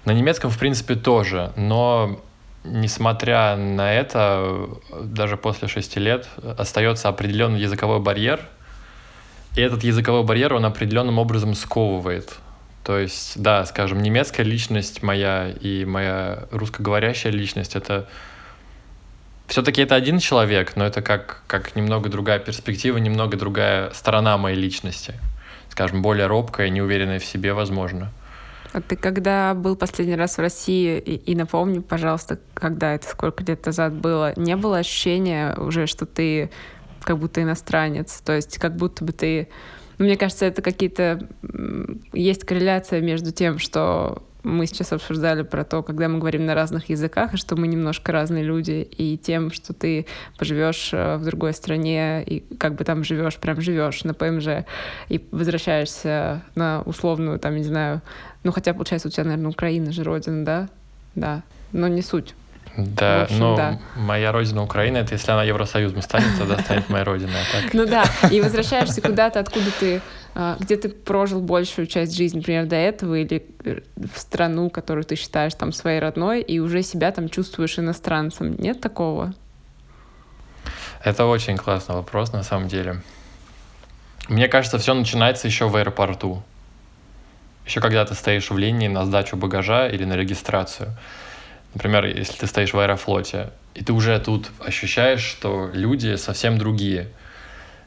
На 0.04 0.12
немецком, 0.12 0.50
в 0.50 0.58
принципе, 0.58 0.94
тоже, 0.94 1.52
но 1.56 2.20
несмотря 2.64 3.56
на 3.56 3.92
это, 3.92 4.68
даже 5.02 5.36
после 5.36 5.66
шести 5.68 5.98
лет 5.98 6.28
остается 6.56 7.08
определенный 7.08 7.60
языковой 7.60 8.00
барьер, 8.00 8.40
и 9.56 9.60
этот 9.60 9.82
языковой 9.82 10.22
барьер, 10.22 10.54
он 10.54 10.64
определенным 10.64 11.18
образом 11.18 11.54
сковывает. 11.54 12.38
То 12.84 12.98
есть, 12.98 13.42
да, 13.42 13.66
скажем, 13.66 14.00
немецкая 14.00 14.44
личность 14.44 15.02
моя 15.02 15.48
и 15.48 15.84
моя 15.84 16.44
русскоговорящая 16.52 17.32
личность— 17.32 17.74
это 17.74 18.06
все-таки 19.46 19.82
это 19.82 19.94
один 19.94 20.18
человек, 20.18 20.76
но 20.76 20.84
это 20.84 21.02
как, 21.02 21.42
как 21.46 21.76
немного 21.76 22.08
другая 22.08 22.38
перспектива, 22.38 22.98
немного 22.98 23.36
другая 23.36 23.90
сторона 23.90 24.36
моей 24.38 24.56
личности. 24.56 25.14
Скажем, 25.70 26.02
более 26.02 26.26
робкая, 26.26 26.68
неуверенная 26.68 27.18
в 27.18 27.24
себе, 27.24 27.52
возможно. 27.52 28.10
А 28.72 28.80
ты 28.80 28.96
когда 28.96 29.54
был 29.54 29.76
последний 29.76 30.16
раз 30.16 30.36
в 30.36 30.40
России, 30.40 30.98
и, 30.98 31.14
и 31.14 31.34
напомни, 31.34 31.78
пожалуйста, 31.78 32.38
когда 32.54 32.94
это, 32.94 33.08
сколько 33.08 33.44
лет 33.44 33.64
назад 33.64 33.94
было, 33.94 34.32
не 34.36 34.56
было 34.56 34.78
ощущения 34.78 35.54
уже, 35.56 35.86
что 35.86 36.06
ты 36.06 36.50
как 37.02 37.18
будто 37.18 37.42
иностранец? 37.42 38.20
То 38.24 38.34
есть 38.34 38.58
как 38.58 38.76
будто 38.76 39.04
бы 39.04 39.12
ты... 39.12 39.48
Ну, 39.98 40.04
мне 40.04 40.16
кажется, 40.16 40.44
это 40.44 40.60
какие-то... 40.60 41.26
Есть 42.12 42.44
корреляция 42.44 43.00
между 43.00 43.32
тем, 43.32 43.58
что 43.58 44.25
мы 44.46 44.66
сейчас 44.66 44.92
обсуждали 44.92 45.42
про 45.42 45.64
то, 45.64 45.82
когда 45.82 46.08
мы 46.08 46.18
говорим 46.18 46.46
на 46.46 46.54
разных 46.54 46.88
языках, 46.88 47.34
и 47.34 47.36
что 47.36 47.56
мы 47.56 47.66
немножко 47.66 48.12
разные 48.12 48.44
люди, 48.44 48.88
и 48.96 49.18
тем, 49.18 49.50
что 49.50 49.72
ты 49.72 50.06
поживешь 50.38 50.90
э, 50.92 51.16
в 51.16 51.24
другой 51.24 51.52
стране, 51.52 52.22
и 52.22 52.44
как 52.56 52.76
бы 52.76 52.84
там 52.84 53.02
живешь, 53.02 53.36
прям 53.36 53.60
живешь 53.60 54.04
на 54.04 54.14
ПМЖ, 54.14 54.64
и 55.08 55.26
возвращаешься 55.32 56.42
на 56.54 56.82
условную, 56.82 57.40
там, 57.40 57.56
не 57.56 57.64
знаю, 57.64 58.02
ну 58.44 58.52
хотя, 58.52 58.72
получается, 58.72 59.08
у 59.08 59.10
тебя, 59.10 59.24
наверное, 59.24 59.50
Украина 59.50 59.90
же 59.90 60.04
родина, 60.04 60.44
да? 60.44 60.68
Да, 61.16 61.42
но 61.72 61.88
не 61.88 62.02
суть. 62.02 62.34
Да, 62.76 63.22
общем, 63.22 63.38
ну, 63.38 63.56
да. 63.56 63.80
моя 63.96 64.32
родина 64.32 64.62
Украина, 64.62 64.98
это 64.98 65.14
если 65.14 65.30
она 65.32 65.42
Евросоюзом 65.42 66.02
станет, 66.02 66.38
тогда 66.38 66.58
станет 66.58 66.88
моей 66.88 67.04
родиной. 67.04 67.32
А. 67.32 67.68
Ну 67.72 67.86
да, 67.86 68.04
и 68.30 68.40
возвращаешься 68.40 69.00
куда-то, 69.00 69.40
откуда 69.40 69.70
ты, 69.80 70.02
где 70.60 70.76
ты 70.76 70.90
прожил 70.90 71.40
большую 71.40 71.86
часть 71.86 72.14
жизни, 72.14 72.38
например, 72.38 72.66
до 72.66 72.76
этого, 72.76 73.14
или 73.14 73.46
э, 73.64 73.80
в 73.96 74.18
страну, 74.18 74.68
которую 74.68 75.04
ты 75.04 75.16
считаешь 75.16 75.54
там 75.54 75.72
своей 75.72 75.98
родной, 75.98 76.42
и 76.42 76.58
уже 76.58 76.82
себя 76.82 77.10
там 77.10 77.30
чувствуешь 77.30 77.78
иностранцем. 77.78 78.54
Нет 78.58 78.80
такого? 78.80 79.34
Это 81.02 81.24
очень 81.24 81.56
классный 81.56 81.94
вопрос, 81.94 82.32
на 82.32 82.42
самом 82.42 82.68
деле. 82.68 83.00
Мне 84.28 84.48
кажется, 84.48 84.78
все 84.78 84.92
начинается 84.92 85.46
еще 85.46 85.68
в 85.68 85.76
аэропорту. 85.76 86.42
Еще 87.64 87.80
когда 87.80 88.04
ты 88.04 88.14
стоишь 88.14 88.50
в 88.50 88.58
линии 88.58 88.88
на 88.88 89.06
сдачу 89.06 89.36
багажа 89.36 89.88
или 89.88 90.04
на 90.04 90.16
регистрацию. 90.16 90.90
Например, 91.74 92.04
если 92.04 92.38
ты 92.38 92.46
стоишь 92.46 92.74
в 92.74 92.78
аэрофлоте, 92.78 93.50
и 93.74 93.82
ты 93.82 93.92
уже 93.92 94.18
тут 94.20 94.50
ощущаешь, 94.58 95.22
что 95.22 95.70
люди 95.72 96.16
совсем 96.16 96.58
другие. 96.58 97.08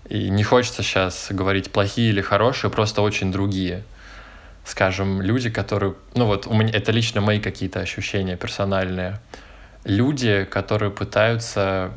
И 0.09 0.29
не 0.29 0.43
хочется 0.43 0.81
сейчас 0.81 1.27
говорить 1.29 1.71
плохие 1.71 2.09
или 2.09 2.21
хорошие, 2.21 2.71
просто 2.71 3.03
очень 3.03 3.31
другие. 3.31 3.83
Скажем, 4.65 5.21
люди, 5.21 5.51
которые... 5.51 5.93
Ну 6.15 6.25
вот, 6.25 6.47
у 6.47 6.53
меня 6.53 6.71
это 6.73 6.91
лично 6.91 7.21
мои 7.21 7.39
какие-то 7.39 7.79
ощущения 7.79 8.35
персональные. 8.35 9.19
Люди, 9.85 10.45
которые 10.45 10.91
пытаются 10.91 11.91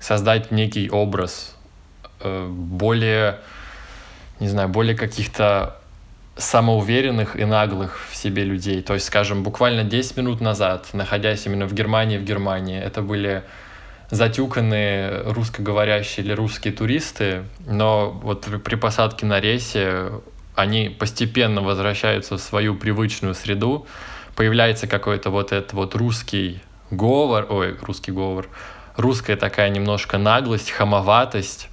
создать 0.00 0.50
некий 0.50 0.90
образ 0.90 1.56
э, 2.20 2.48
более, 2.48 3.38
не 4.40 4.48
знаю, 4.48 4.68
более 4.68 4.96
каких-то 4.96 5.76
самоуверенных 6.36 7.36
и 7.36 7.44
наглых 7.44 8.08
в 8.10 8.16
себе 8.16 8.44
людей. 8.44 8.82
То 8.82 8.94
есть, 8.94 9.06
скажем, 9.06 9.42
буквально 9.42 9.84
10 9.84 10.16
минут 10.16 10.40
назад, 10.40 10.88
находясь 10.92 11.46
именно 11.46 11.66
в 11.66 11.72
Германии, 11.72 12.18
в 12.18 12.24
Германии, 12.24 12.80
это 12.80 13.00
были 13.02 13.42
затюканные 14.10 15.22
русскоговорящие 15.26 16.24
или 16.24 16.32
русские 16.32 16.72
туристы, 16.72 17.44
но 17.66 18.10
вот 18.10 18.46
при 18.64 18.74
посадке 18.74 19.26
на 19.26 19.40
рейсе 19.40 20.12
они 20.54 20.88
постепенно 20.88 21.62
возвращаются 21.62 22.36
в 22.36 22.40
свою 22.40 22.74
привычную 22.74 23.34
среду, 23.34 23.86
появляется 24.34 24.86
какой-то 24.86 25.30
вот 25.30 25.52
этот 25.52 25.72
вот 25.72 25.94
русский 25.94 26.60
говор, 26.90 27.46
ой, 27.50 27.76
русский 27.82 28.12
говор, 28.12 28.46
русская 28.96 29.36
такая 29.36 29.68
немножко 29.68 30.18
наглость, 30.18 30.70
хамоватость, 30.70 31.68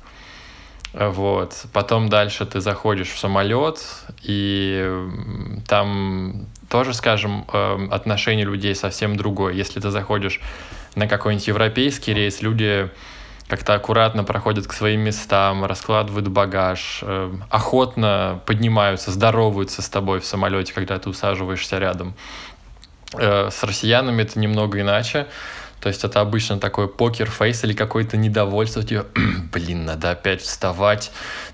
вот. 0.94 1.66
Потом 1.74 2.08
дальше 2.08 2.46
ты 2.46 2.62
заходишь 2.62 3.10
в 3.10 3.18
самолет, 3.18 3.82
и 4.22 4.90
там 5.68 6.48
тоже, 6.70 6.94
скажем, 6.94 7.46
эм, 7.52 7.92
отношение 7.92 8.46
людей 8.46 8.74
совсем 8.76 9.18
другое. 9.18 9.54
Если 9.54 9.82
ты 9.82 9.92
заходишь 9.92 10.40
на 10.96 11.08
какой-нибудь 11.08 11.48
европейский 11.48 12.14
рейс, 12.14 12.42
люди 12.42 12.90
как-то 13.48 13.76
аккуратно 13.76 14.24
проходят 14.24 14.66
к 14.66 14.74
своим 14.74 15.02
местам, 15.02 15.66
раскладывают 15.66 16.28
багаж, 16.28 17.00
эм, 17.04 17.44
охотно 17.50 18.42
поднимаются, 18.46 19.12
здороваются 19.12 19.82
с 19.82 19.90
тобой 19.90 20.20
в 20.20 20.26
самолете, 20.26 20.74
когда 20.74 20.98
ты 20.98 21.10
усаживаешься 21.10 21.78
рядом. 21.78 22.16
Э, 23.14 23.50
с 23.52 23.64
россиянами 23.64 24.24
это 24.24 24.40
немного 24.40 24.82
иначе. 24.82 25.28
То 25.80 25.90
есть 25.90 26.04
это 26.04 26.22
обычно 26.22 26.58
такой 26.58 26.88
покер-фейс 26.88 27.64
или 27.64 27.74
какое-то 27.74 28.18
недовольство, 28.18 28.82
типа, 28.82 29.06
блин, 29.54 29.86
надо 29.86 30.12
опять 30.12 30.42
вставать, 30.42 31.12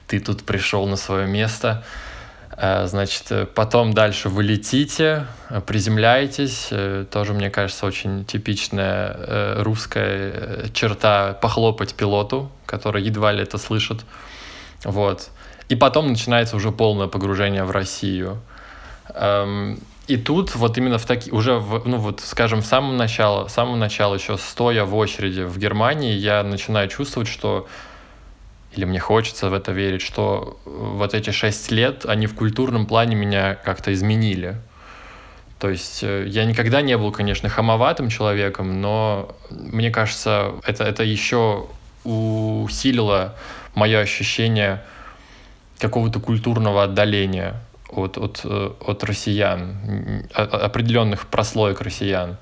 ты 0.08 0.22
тут 0.22 0.46
пришел 0.46 0.88
на 0.88 0.96
свое 0.96 1.28
место. 1.28 1.84
Э, 2.58 2.86
значит, 2.88 3.54
потом 3.56 3.94
дальше 3.94 4.30
вы 4.30 4.44
летите, 4.44 5.26
приземляетесь. 5.66 6.68
Э, 6.72 7.06
тоже, 7.10 7.34
мне 7.34 7.50
кажется, 7.50 7.86
очень 7.86 8.26
типичная 8.26 9.16
э, 9.18 9.62
русская 9.64 10.70
черта 10.74 11.34
похлопать 11.42 11.96
пилоту, 11.96 12.50
который 12.66 13.04
едва 13.04 13.32
ли 13.32 13.44
это 13.44 13.58
слышит. 13.58 14.02
Вот. 14.84 15.30
И 15.70 15.76
потом 15.76 16.08
начинается 16.08 16.56
уже 16.56 16.72
полное 16.72 17.08
погружение 17.08 17.64
в 17.64 17.72
Россию. 17.72 18.42
Эм, 19.14 19.80
и 20.08 20.18
тут 20.18 20.56
вот 20.56 20.78
именно 20.78 20.98
в 20.98 21.06
такие, 21.06 21.34
уже, 21.34 21.54
в, 21.54 21.88
ну 21.88 21.98
вот, 21.98 22.20
скажем, 22.20 22.62
в 22.62 22.66
самом 22.66 22.98
начале, 22.98 23.46
в 23.46 23.50
самом 23.50 23.80
начале 23.80 24.16
еще 24.16 24.38
стоя 24.38 24.84
в 24.84 24.96
очереди 24.96 25.42
в 25.42 25.58
Германии, 25.58 26.14
я 26.14 26.44
начинаю 26.44 26.90
чувствовать, 26.90 27.30
что 27.30 27.68
или 28.74 28.86
мне 28.86 29.00
хочется 29.00 29.50
в 29.50 29.54
это 29.54 29.72
верить, 29.72 30.02
что 30.02 30.60
вот 30.66 31.14
эти 31.14 31.32
шесть 31.32 31.72
лет, 31.72 32.06
они 32.06 32.28
в 32.28 32.36
культурном 32.36 32.86
плане 32.86 33.16
меня 33.16 33.56
как-то 33.56 33.94
изменили. 33.94 34.56
То 35.60 35.70
есть 35.70 36.04
э, 36.04 36.26
я 36.28 36.46
никогда 36.46 36.82
не 36.82 36.98
был, 36.98 37.12
конечно, 37.12 37.50
хамоватым 37.50 38.10
человеком, 38.10 38.82
но 38.82 39.36
мне 39.50 39.92
кажется, 39.92 40.54
это, 40.66 40.84
это 40.84 41.04
еще 41.04 41.68
усилило 42.04 43.36
мое 43.76 44.00
ощущение 44.00 44.82
какого-то 45.78 46.20
культурного 46.20 46.84
отдаления 46.84 47.56
от, 47.90 48.18
от, 48.18 48.42
э, 48.44 48.72
от 48.80 49.04
россиян, 49.04 50.26
определенных 50.34 51.28
прослоек 51.28 51.82
россиян. 51.82 52.38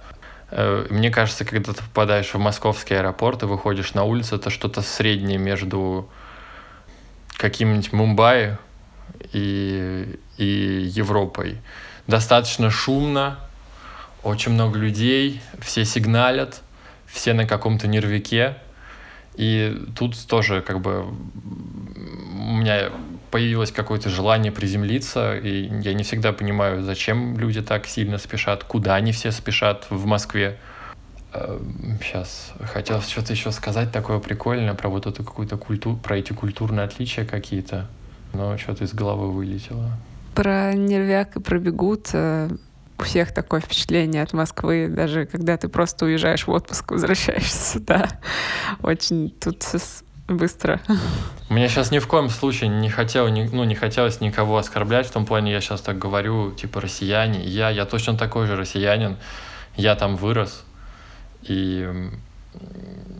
Э, 0.52 0.86
мне 0.89 1.10
кажется, 1.10 1.44
когда 1.44 1.74
ты 1.74 1.82
попадаешь 1.82 2.34
в 2.34 2.38
московский 2.38 2.96
аэропорт 2.96 3.44
и 3.44 3.46
выходишь 3.48 3.94
на 3.94 4.04
улицу, 4.04 4.36
это 4.36 4.50
что-то 4.50 4.82
среднее 4.82 5.38
между 5.38 6.10
каким-нибудь 7.39 7.93
Мумбаи 7.93 8.58
и, 9.32 10.19
и 10.38 10.91
Европой. 10.93 11.58
Достаточно 12.06 12.69
шумно, 12.69 13.39
очень 14.23 14.52
много 14.52 14.78
людей, 14.78 15.41
все 15.62 15.86
сигналят, 15.86 16.62
все 17.06 17.34
на 17.34 17.47
каком-то 17.47 17.88
нервике. 17.88 18.58
И 19.36 19.73
тут 19.97 20.17
тоже 20.28 20.62
как 20.62 20.82
бы 20.82 21.06
у 21.08 22.56
меня 22.56 22.91
появилось 23.32 23.71
какое-то 23.71 24.10
желание 24.10 24.52
приземлиться, 24.52 25.38
и 25.38 25.69
я 25.82 25.93
не 25.93 26.04
всегда 26.04 26.34
понимаю, 26.34 26.84
зачем 26.84 27.39
люди 27.39 27.62
так 27.62 27.88
сильно 27.88 28.17
спешат, 28.17 28.65
куда 28.65 28.95
они 28.95 29.13
все 29.13 29.32
спешат 29.32 29.88
в 29.89 30.06
Москве. 30.06 30.58
Сейчас 31.32 32.54
эм, 32.60 32.68
хотел 32.68 33.02
что-то 33.02 33.34
еще 33.34 33.52
сказать 33.52 33.92
такое 33.92 34.20
прикольное 34.20 34.74
про 34.74 34.89
вот 34.89 35.06
эту 35.06 35.24
какую-то 35.24 35.58
культуру, 35.58 35.96
про 35.98 36.18
эти 36.18 36.34
культурные 36.34 36.86
отличия 36.86 37.26
какие-то, 37.26 37.88
но 38.34 38.58
что-то 38.58 38.84
из 38.84 38.94
головы 38.94 39.32
вылетело. 39.32 39.92
Про 40.34 40.74
нервяк 40.74 41.36
и 41.36 41.39
про 41.39 41.60
бегут 41.60 42.10
э, 42.13 42.50
у 42.98 43.04
всех 43.04 43.34
такое 43.34 43.62
впечатление 43.62 44.24
от 44.24 44.34
Москвы, 44.34 44.88
даже 44.89 45.26
когда 45.26 45.58
ты 45.58 45.70
просто 45.70 46.06
уезжаешь 46.06 46.48
в 46.48 46.52
отпуск, 46.52 46.92
возвращаешься 46.92 47.74
сюда. 47.74 48.08
Очень 48.82 49.30
тут 49.30 49.63
быстро. 50.28 50.82
Мне 51.50 51.68
сейчас 51.68 51.92
ни 51.92 52.00
в 52.00 52.08
коем 52.08 52.30
случае 52.30 52.70
не 52.70 52.89
хотел, 52.89 53.28
ну, 53.28 53.63
не 53.63 53.76
хотелось 53.76 54.22
никого 54.22 54.58
оскорблять, 54.58 55.08
в 55.08 55.12
том 55.12 55.26
плане 55.26 55.52
я 55.52 55.62
сейчас 55.62 55.82
так 55.82 55.98
говорю, 55.98 56.52
типа, 56.52 56.82
россияне. 56.82 57.44
Я, 57.44 57.70
я 57.70 57.86
точно 57.86 58.18
такой 58.18 58.46
же 58.48 58.56
россиянин, 58.56 59.18
я 59.76 59.96
там 59.96 60.15
вырос, 60.15 60.63
и, 61.43 61.88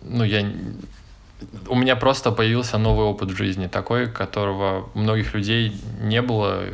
ну, 0.04 0.24
я... 0.24 0.52
У 1.68 1.76
меня 1.76 1.96
просто 1.96 2.32
появился 2.32 2.78
новый 2.78 3.06
опыт 3.06 3.32
в 3.32 3.38
жизни, 3.38 3.68
такой, 3.68 4.10
которого 4.12 4.90
у 4.94 5.00
многих 5.00 5.34
людей 5.34 5.74
не 6.02 6.22
было 6.22 6.66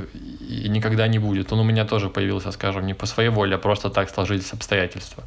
и 0.49 0.67
никогда 0.69 1.07
не 1.07 1.19
будет. 1.19 1.53
Он 1.53 1.59
у 1.59 1.63
меня 1.63 1.85
тоже 1.85 2.09
появился, 2.09 2.51
скажем, 2.51 2.85
не 2.85 2.93
по 2.93 3.05
своей 3.05 3.29
воле, 3.29 3.55
а 3.55 3.59
просто 3.59 3.89
так 3.89 4.09
сложились 4.09 4.53
обстоятельства. 4.53 5.23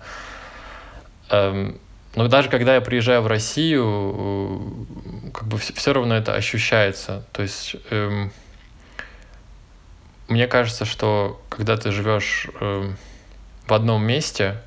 Эм, 1.31 1.79
но 2.15 2.29
даже 2.29 2.49
когда 2.49 2.75
я 2.75 2.81
приезжаю 2.81 3.23
в 3.23 3.27
Россию, 3.27 4.87
как 5.33 5.47
бы 5.47 5.59
все 5.59 5.93
равно 5.93 6.17
это 6.17 6.35
ощущается. 6.35 7.25
То 7.33 7.43
есть 7.43 7.77
эм, 7.91 8.33
мне 10.29 10.47
кажется, 10.47 10.85
что 10.85 11.41
когда 11.49 11.77
ты 11.77 11.93
живешь 11.93 12.49
эм, 12.61 12.97
в 13.67 13.73
одном 13.73 14.05
месте, 14.05 14.61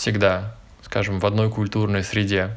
всегда, 0.00 0.54
скажем, 0.82 1.20
в 1.20 1.26
одной 1.26 1.50
культурной 1.50 2.02
среде, 2.02 2.56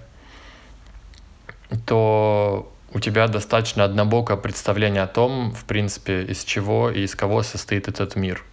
то 1.85 2.71
у 2.93 3.01
тебя 3.01 3.27
достаточно 3.27 3.83
однобокое 3.83 4.37
представление 4.37 5.01
о 5.01 5.07
том, 5.07 5.51
в 5.51 5.65
принципе, 5.65 6.23
из 6.23 6.45
чего 6.45 6.89
и 6.89 7.01
из 7.01 7.15
кого 7.15 7.43
состоит 7.43 7.89
этот 7.89 8.15
мир. 8.15 8.45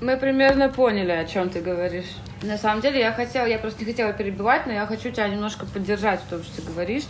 Мы 0.00 0.16
примерно 0.16 0.70
поняли, 0.70 1.10
о 1.10 1.26
чем 1.26 1.50
ты 1.50 1.60
говоришь. 1.60 2.16
На 2.40 2.56
самом 2.56 2.80
деле, 2.80 3.00
я 3.00 3.12
хотела, 3.12 3.44
я 3.44 3.58
просто 3.58 3.80
не 3.84 3.90
хотела 3.90 4.14
перебивать, 4.14 4.66
но 4.66 4.72
я 4.72 4.86
хочу 4.86 5.10
тебя 5.10 5.28
немножко 5.28 5.66
поддержать 5.66 6.20
в 6.22 6.30
том, 6.30 6.42
что 6.42 6.62
ты 6.62 6.62
говоришь. 6.62 7.04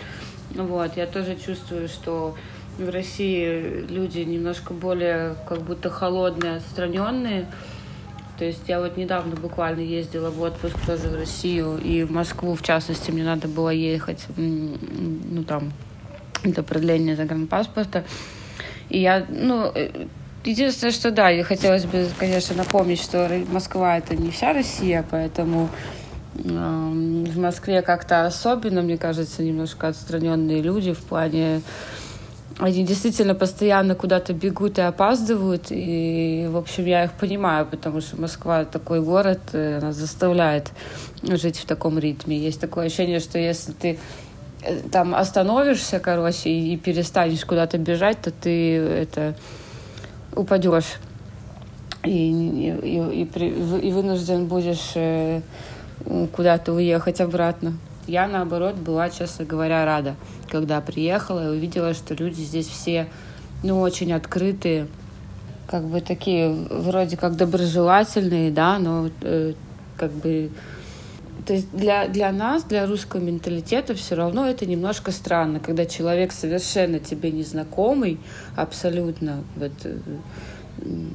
Вот, 0.50 0.96
я 0.96 1.06
тоже 1.06 1.36
чувствую, 1.36 1.86
что 1.86 2.36
в 2.78 2.88
России 2.90 3.86
люди 3.88 4.20
немножко 4.20 4.72
более 4.72 5.36
как 5.48 5.62
будто 5.62 5.88
холодные, 5.88 6.56
отстраненные. 6.56 7.46
То 8.38 8.44
есть 8.44 8.62
я 8.68 8.80
вот 8.80 8.96
недавно 8.96 9.34
буквально 9.34 9.80
ездила 9.80 10.30
в 10.30 10.40
отпуск 10.42 10.76
тоже 10.86 11.08
в 11.08 11.14
Россию 11.14 11.78
и 11.78 12.02
в 12.02 12.10
Москву, 12.10 12.54
в 12.54 12.62
частности, 12.62 13.10
мне 13.10 13.24
надо 13.24 13.48
было 13.48 13.70
ехать, 13.70 14.26
ну 14.36 15.42
там, 15.44 15.72
это 16.42 16.62
продление 16.62 17.16
загранпаспорта. 17.16 18.04
И 18.88 19.00
я, 19.00 19.24
ну, 19.28 19.72
э, 19.74 20.06
единственное, 20.44 20.92
что 20.92 21.10
да, 21.10 21.30
и 21.30 21.42
хотелось 21.42 21.86
бы, 21.86 22.08
конечно, 22.18 22.54
напомнить, 22.54 23.00
что 23.00 23.28
Москва 23.50 23.98
это 23.98 24.14
не 24.14 24.30
вся 24.30 24.52
Россия, 24.52 25.04
поэтому 25.10 25.70
в 26.34 27.38
Москве 27.38 27.80
как-то 27.80 28.26
особенно, 28.26 28.82
мне 28.82 28.98
кажется, 28.98 29.42
немножко 29.42 29.88
отстраненные 29.88 30.60
люди 30.60 30.92
в 30.92 30.98
плане 30.98 31.62
они 32.58 32.84
действительно 32.84 33.34
постоянно 33.34 33.94
куда-то 33.94 34.32
бегут 34.32 34.78
и 34.78 34.82
опаздывают, 34.82 35.66
и, 35.70 36.46
в 36.50 36.56
общем, 36.56 36.86
я 36.86 37.04
их 37.04 37.12
понимаю, 37.12 37.66
потому 37.66 38.00
что 38.00 38.18
Москва 38.18 38.64
такой 38.64 39.02
город, 39.02 39.40
э, 39.52 39.78
она 39.78 39.92
заставляет 39.92 40.70
жить 41.22 41.58
в 41.58 41.66
таком 41.66 41.98
ритме. 41.98 42.38
Есть 42.38 42.60
такое 42.60 42.86
ощущение, 42.86 43.20
что 43.20 43.38
если 43.38 43.72
ты 43.72 43.98
э, 44.62 44.80
там 44.90 45.14
остановишься, 45.14 46.00
короче, 46.00 46.48
и 46.48 46.76
перестанешь 46.78 47.44
куда-то 47.44 47.76
бежать, 47.76 48.22
то 48.22 48.30
ты 48.30 48.76
это 48.76 49.34
упадешь 50.34 50.96
и, 52.06 52.10
и, 52.10 53.22
и, 53.22 53.88
и, 53.88 53.92
вынужден 53.92 54.46
будешь 54.46 54.92
э, 54.94 55.40
куда-то 56.32 56.72
уехать 56.72 57.20
обратно. 57.20 57.74
Я, 58.06 58.28
наоборот, 58.28 58.76
была, 58.76 59.10
честно 59.10 59.44
говоря, 59.44 59.84
рада, 59.84 60.14
когда 60.50 60.80
приехала 60.80 61.46
и 61.46 61.56
увидела, 61.56 61.92
что 61.94 62.14
люди 62.14 62.40
здесь 62.40 62.68
все, 62.68 63.08
ну, 63.62 63.80
очень 63.80 64.12
открытые, 64.12 64.86
как 65.66 65.84
бы 65.84 66.00
такие, 66.00 66.50
вроде 66.70 67.16
как 67.16 67.36
доброжелательные, 67.36 68.50
да, 68.50 68.78
но 68.78 69.10
э, 69.22 69.54
как 69.96 70.12
бы 70.12 70.50
то 71.46 71.52
есть 71.52 71.70
для, 71.72 72.08
для 72.08 72.32
нас, 72.32 72.64
для 72.64 72.86
русского 72.86 73.20
менталитета 73.20 73.94
все 73.94 74.16
равно 74.16 74.48
это 74.48 74.66
немножко 74.66 75.12
странно, 75.12 75.60
когда 75.60 75.86
человек 75.86 76.32
совершенно 76.32 76.98
тебе 76.98 77.30
незнакомый, 77.30 78.18
абсолютно, 78.56 79.44
вот, 79.54 79.72
э, 79.84 79.96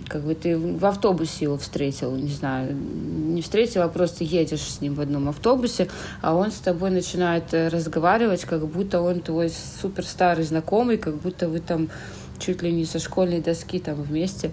как 0.07 0.23
бы 0.23 0.35
ты 0.35 0.57
в 0.57 0.85
автобусе 0.85 1.45
его 1.45 1.57
встретил, 1.57 2.15
не 2.15 2.31
знаю, 2.31 2.75
не 2.75 3.41
встретил, 3.41 3.83
а 3.83 3.87
просто 3.87 4.23
едешь 4.23 4.61
с 4.61 4.81
ним 4.81 4.95
в 4.95 5.01
одном 5.01 5.29
автобусе, 5.29 5.87
а 6.21 6.35
он 6.35 6.51
с 6.51 6.55
тобой 6.55 6.89
начинает 6.89 7.53
э, 7.53 7.67
разговаривать, 7.67 8.45
как 8.45 8.65
будто 8.67 9.01
он 9.01 9.21
твой 9.21 9.49
супер 9.49 10.05
старый 10.05 10.43
знакомый, 10.43 10.97
как 10.97 11.15
будто 11.15 11.47
вы 11.47 11.59
там 11.59 11.89
чуть 12.39 12.61
ли 12.61 12.71
не 12.71 12.85
со 12.85 12.99
школьной 12.99 13.41
доски 13.41 13.79
там 13.79 14.01
вместе, 14.01 14.51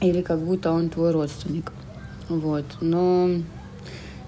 или 0.00 0.22
как 0.22 0.40
будто 0.40 0.72
он 0.72 0.90
твой 0.90 1.12
родственник. 1.12 1.72
Вот. 2.28 2.64
Но 2.80 3.30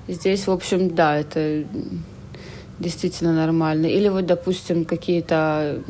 здесь, 0.09 0.47
в 0.47 0.51
общем, 0.51 0.95
да, 0.95 1.19
это 1.19 1.65
действительно 2.79 3.33
нормально. 3.33 3.87
Или 3.87 4.09
вот, 4.09 4.27
допустим, 4.27 4.85
какие-то 4.85 5.83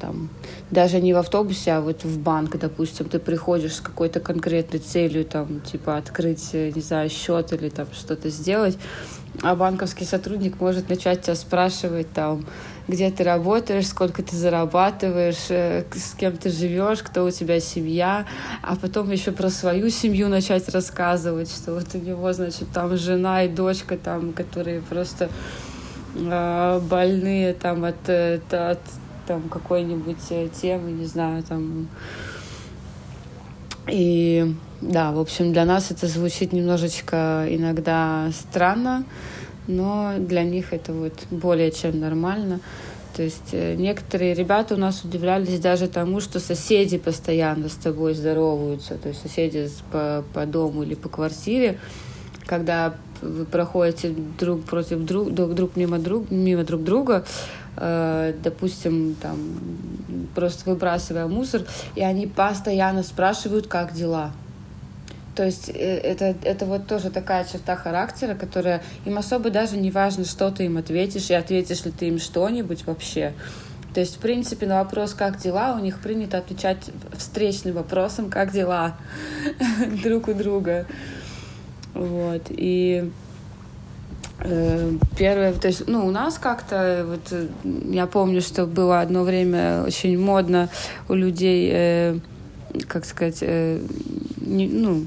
там, 0.00 0.28
даже 0.70 1.00
не 1.00 1.14
в 1.14 1.16
автобусе, 1.16 1.72
а 1.72 1.80
вот 1.80 2.04
в 2.04 2.18
банк, 2.18 2.56
допустим, 2.58 3.08
ты 3.08 3.18
приходишь 3.18 3.76
с 3.76 3.80
какой-то 3.80 4.20
конкретной 4.20 4.80
целью, 4.80 5.24
там, 5.24 5.60
типа, 5.60 5.96
открыть, 5.96 6.52
не 6.52 6.80
знаю, 6.80 7.08
счет 7.10 7.52
или 7.52 7.68
там 7.68 7.86
что-то 7.92 8.28
сделать, 8.28 8.78
а 9.42 9.54
банковский 9.54 10.04
сотрудник 10.04 10.60
может 10.60 10.88
начать 10.88 11.22
тебя 11.22 11.34
спрашивать, 11.34 12.10
там, 12.12 12.46
где 12.88 13.10
ты 13.10 13.24
работаешь, 13.24 13.88
сколько 13.88 14.22
ты 14.22 14.36
зарабатываешь, 14.36 15.50
э, 15.50 15.84
с 15.92 16.14
кем 16.14 16.36
ты 16.36 16.50
живешь, 16.50 17.02
кто 17.02 17.24
у 17.24 17.30
тебя 17.30 17.60
семья, 17.60 18.26
а 18.62 18.76
потом 18.76 19.10
еще 19.10 19.32
про 19.32 19.50
свою 19.50 19.90
семью 19.90 20.28
начать 20.28 20.68
рассказывать, 20.68 21.50
что 21.50 21.74
вот 21.74 21.86
у 21.94 21.98
него, 21.98 22.32
значит, 22.32 22.68
там 22.72 22.96
жена 22.96 23.44
и 23.44 23.48
дочка, 23.48 23.98
там, 23.98 24.32
которые 24.32 24.80
просто 24.80 25.24
э, 25.24 25.28
больные 26.88 27.54
там 27.54 27.84
от, 27.84 28.08
от, 28.08 28.54
от 28.54 28.80
там 29.26 29.48
какой-нибудь 29.48 30.30
э, 30.30 30.48
темы, 30.48 30.92
не 30.92 31.04
знаю, 31.04 31.42
там. 31.42 31.88
И 33.88 34.54
да, 34.80 35.12
в 35.12 35.18
общем, 35.18 35.52
для 35.52 35.64
нас 35.64 35.90
это 35.90 36.06
звучит 36.06 36.52
немножечко 36.52 37.46
иногда 37.48 38.30
странно, 38.32 39.04
но 39.66 40.14
для 40.18 40.42
них 40.42 40.72
это 40.72 40.92
вот 40.92 41.14
более 41.30 41.70
чем 41.70 42.00
нормально. 42.00 42.60
То 43.16 43.22
есть 43.22 43.50
э, 43.52 43.74
некоторые 43.76 44.34
ребята 44.34 44.74
у 44.74 44.76
нас 44.76 45.02
удивлялись 45.02 45.58
даже 45.58 45.88
тому, 45.88 46.20
что 46.20 46.38
соседи 46.38 46.98
постоянно 46.98 47.68
с 47.68 47.74
тобой 47.74 48.14
здороваются, 48.14 48.96
то 48.98 49.08
есть 49.08 49.22
соседи 49.22 49.68
по, 49.90 50.22
по 50.34 50.44
дому 50.44 50.82
или 50.82 50.94
по 50.94 51.08
квартире, 51.08 51.78
когда 52.46 52.94
вы 53.22 53.44
проходите 53.44 54.14
друг 54.38 54.64
против 54.64 55.00
друг, 55.04 55.32
друг, 55.32 55.54
друг 55.54 55.76
мимо 55.76 55.98
друг 55.98 56.30
мимо 56.30 56.64
друг 56.64 56.84
друга, 56.84 57.24
э, 57.76 58.34
допустим, 58.42 59.16
там 59.20 59.38
просто 60.34 60.70
выбрасывая 60.70 61.26
мусор, 61.26 61.62
и 61.94 62.02
они 62.02 62.26
постоянно 62.26 63.02
спрашивают, 63.02 63.66
как 63.66 63.92
дела. 63.92 64.32
То 65.34 65.44
есть 65.44 65.68
э, 65.68 65.72
это, 65.74 66.34
это 66.42 66.64
вот 66.64 66.86
тоже 66.86 67.10
такая 67.10 67.44
черта 67.44 67.76
характера, 67.76 68.34
которая 68.34 68.82
им 69.04 69.18
особо 69.18 69.50
даже 69.50 69.76
не 69.76 69.90
важно, 69.90 70.24
что 70.24 70.50
ты 70.50 70.64
им 70.64 70.78
ответишь, 70.78 71.30
и 71.30 71.34
ответишь 71.34 71.84
ли 71.84 71.90
ты 71.90 72.08
им 72.08 72.18
что-нибудь 72.18 72.86
вообще. 72.86 73.34
То 73.92 74.00
есть, 74.00 74.16
в 74.16 74.18
принципе, 74.18 74.66
на 74.66 74.82
вопрос 74.82 75.14
«как 75.14 75.38
дела?» 75.38 75.74
у 75.74 75.78
них 75.78 76.00
принято 76.00 76.36
отвечать 76.36 76.90
встречным 77.16 77.74
вопросом 77.74 78.28
«как 78.28 78.52
дела?» 78.52 78.96
друг 80.02 80.28
у 80.28 80.34
друга. 80.34 80.86
Вот. 81.96 82.42
И 82.50 83.10
э, 84.40 84.92
Первое, 85.18 85.52
то 85.54 85.68
есть, 85.68 85.86
ну, 85.86 86.06
у 86.06 86.10
нас 86.10 86.38
как-то, 86.38 87.06
вот, 87.08 87.50
я 87.90 88.06
помню, 88.06 88.42
что 88.42 88.66
было 88.66 89.00
одно 89.00 89.24
время 89.24 89.82
очень 89.84 90.18
модно 90.18 90.68
у 91.08 91.14
людей, 91.14 91.70
э, 91.72 92.18
как 92.86 93.06
сказать, 93.06 93.38
э, 93.40 93.80
не, 94.40 94.68
ну, 94.68 95.06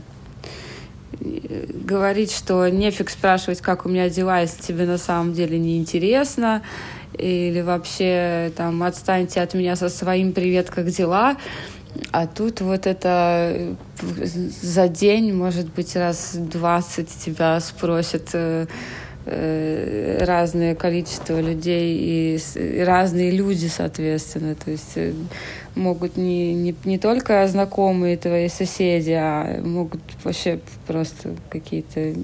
говорить, 1.21 2.31
что 2.31 2.67
нефиг 2.69 3.09
спрашивать, 3.09 3.61
как 3.61 3.85
у 3.85 3.89
меня 3.89 4.09
дела, 4.09 4.39
если 4.39 4.61
тебе 4.61 4.85
на 4.85 4.97
самом 4.97 5.33
деле 5.33 5.59
не 5.59 5.77
интересно, 5.77 6.63
или 7.17 7.61
вообще 7.61 8.51
там 8.55 8.81
отстаньте 8.83 9.41
от 9.41 9.53
меня 9.53 9.75
со 9.75 9.89
своим 9.89 10.31
привет, 10.31 10.69
как 10.69 10.87
дела. 10.87 11.35
А 12.11 12.27
тут 12.27 12.61
вот 12.61 12.87
это 12.87 13.75
за 14.01 14.87
день, 14.87 15.33
может 15.33 15.71
быть, 15.73 15.95
раз 15.95 16.35
20 16.35 17.09
тебя 17.09 17.59
спросят 17.59 18.29
э, 18.33 18.67
э, 19.25 20.23
разное 20.25 20.75
количество 20.75 21.39
людей 21.39 22.37
и 22.37 22.83
разные 22.83 23.31
люди, 23.31 23.67
соответственно. 23.67 24.55
То 24.55 24.71
есть 24.71 24.93
э, 24.95 25.13
могут 25.75 26.17
не, 26.17 26.53
не, 26.53 26.75
не 26.83 26.97
только 26.97 27.47
знакомые 27.47 28.17
твои 28.17 28.49
соседи, 28.49 29.11
а 29.11 29.61
могут 29.61 30.01
вообще 30.23 30.59
просто 30.87 31.35
какие-то 31.49 32.15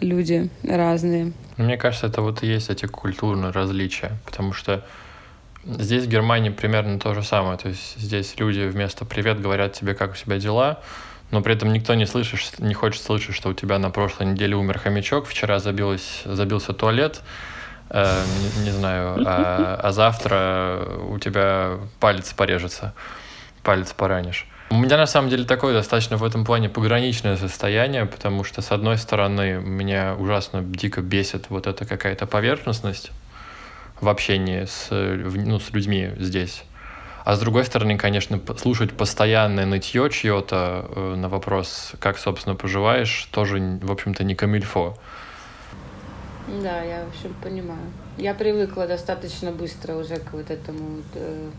люди 0.00 0.48
разные. 0.62 1.32
Мне 1.56 1.76
кажется, 1.76 2.08
это 2.08 2.20
вот 2.20 2.42
и 2.42 2.46
есть 2.46 2.70
эти 2.70 2.86
культурные 2.86 3.50
различия, 3.50 4.12
потому 4.24 4.52
что 4.52 4.84
здесь 5.66 6.04
в 6.04 6.08
Германии 6.08 6.50
примерно 6.50 6.98
то 6.98 7.14
же 7.14 7.22
самое. 7.22 7.58
То 7.58 7.68
есть 7.68 7.98
здесь 7.98 8.34
люди 8.38 8.60
вместо 8.60 9.04
«привет» 9.04 9.40
говорят 9.40 9.72
тебе, 9.72 9.94
как 9.94 10.12
у 10.12 10.14
тебя 10.14 10.38
дела, 10.38 10.80
но 11.30 11.42
при 11.42 11.54
этом 11.54 11.72
никто 11.72 11.94
не 11.94 12.06
слышит, 12.06 12.58
не 12.58 12.74
хочет 12.74 13.02
слышать, 13.02 13.34
что 13.34 13.48
у 13.48 13.54
тебя 13.54 13.78
на 13.78 13.90
прошлой 13.90 14.26
неделе 14.26 14.56
умер 14.56 14.78
хомячок, 14.78 15.26
вчера 15.26 15.58
забилось, 15.58 16.22
забился 16.24 16.72
туалет, 16.72 17.20
э, 17.90 18.22
не, 18.58 18.64
не 18.66 18.70
знаю, 18.70 19.22
а, 19.26 19.80
а 19.82 19.92
завтра 19.92 20.86
у 21.08 21.18
тебя 21.18 21.78
палец 21.98 22.32
порежется, 22.32 22.94
палец 23.62 23.92
поранишь. 23.92 24.46
У 24.70 24.76
меня 24.76 24.96
на 24.96 25.06
самом 25.06 25.30
деле 25.30 25.44
такое 25.44 25.72
достаточно 25.72 26.16
в 26.16 26.24
этом 26.24 26.44
плане 26.44 26.68
пограничное 26.68 27.36
состояние, 27.36 28.04
потому 28.04 28.42
что, 28.42 28.62
с 28.62 28.72
одной 28.72 28.98
стороны, 28.98 29.60
меня 29.60 30.16
ужасно 30.18 30.60
дико 30.60 31.02
бесит 31.02 31.50
вот 31.50 31.68
эта 31.68 31.84
какая-то 31.84 32.26
поверхностность 32.26 33.12
в 34.00 34.08
общении 34.08 34.64
с, 34.64 34.88
ну, 34.90 35.58
с 35.58 35.70
людьми 35.70 36.10
здесь. 36.18 36.64
А 37.24 37.34
с 37.34 37.40
другой 37.40 37.64
стороны, 37.64 37.98
конечно, 37.98 38.40
слушать 38.56 38.92
постоянное 38.92 39.66
нытье 39.66 40.08
чье-то 40.10 40.86
э, 40.88 41.14
на 41.16 41.28
вопрос, 41.28 41.92
как, 41.98 42.18
собственно, 42.18 42.54
поживаешь, 42.54 43.28
тоже, 43.32 43.80
в 43.82 43.90
общем-то, 43.90 44.22
не 44.22 44.36
камильфо. 44.36 44.96
Да, 46.62 46.82
я, 46.82 47.04
в 47.04 47.08
общем, 47.08 47.34
понимаю. 47.42 47.80
Я 48.16 48.32
привыкла 48.32 48.86
достаточно 48.86 49.50
быстро 49.50 49.94
уже 49.96 50.18
к 50.18 50.34
вот 50.34 50.52
этому 50.52 51.02
э, 51.14 51.50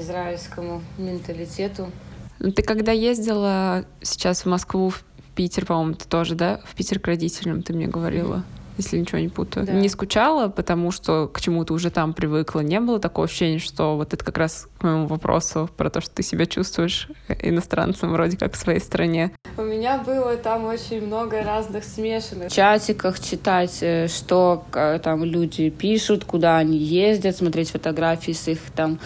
израильскому 0.00 0.82
менталитету. 0.98 1.90
Ну, 2.38 2.52
ты 2.52 2.62
когда 2.62 2.92
ездила 2.92 3.86
сейчас 4.02 4.42
в 4.42 4.46
Москву, 4.46 4.90
в 4.90 5.02
Питер, 5.34 5.64
по-моему, 5.64 5.94
ты 5.94 6.06
тоже, 6.06 6.34
да? 6.34 6.60
В 6.66 6.74
Питер 6.74 7.00
к 7.00 7.06
родителям 7.06 7.62
ты 7.62 7.72
мне 7.72 7.86
говорила. 7.86 8.36
Mm-hmm 8.36 8.55
если 8.76 8.98
ничего 8.98 9.18
не 9.18 9.28
путаю. 9.28 9.66
Да. 9.66 9.72
Не 9.72 9.88
скучала, 9.88 10.48
потому 10.48 10.90
что 10.90 11.28
к 11.28 11.40
чему-то 11.40 11.74
уже 11.74 11.90
там 11.90 12.12
привыкла. 12.12 12.60
Не 12.60 12.80
было 12.80 13.00
такого 13.00 13.26
ощущения, 13.26 13.58
что 13.58 13.96
вот 13.96 14.14
это 14.14 14.24
как 14.24 14.38
раз 14.38 14.68
к 14.78 14.82
моему 14.84 15.06
вопросу 15.06 15.68
про 15.76 15.90
то, 15.90 16.00
что 16.00 16.14
ты 16.14 16.22
себя 16.22 16.46
чувствуешь 16.46 17.08
иностранцем 17.28 18.12
вроде 18.12 18.36
как 18.36 18.54
в 18.54 18.56
своей 18.56 18.80
стране. 18.80 19.32
У 19.56 19.62
меня 19.62 19.98
было 19.98 20.36
там 20.36 20.64
очень 20.66 21.06
много 21.06 21.42
разных 21.42 21.84
смешанных. 21.84 22.50
В 22.50 22.54
чатиках 22.54 23.20
читать, 23.20 23.78
э, 23.80 24.08
что 24.08 24.64
там 25.02 25.24
люди 25.24 25.70
пишут, 25.70 26.24
куда 26.24 26.58
они 26.58 26.76
ездят, 26.76 27.36
смотреть 27.36 27.70
фотографии 27.70 28.32
с 28.32 28.48
их 28.48 28.58
там 28.74 28.98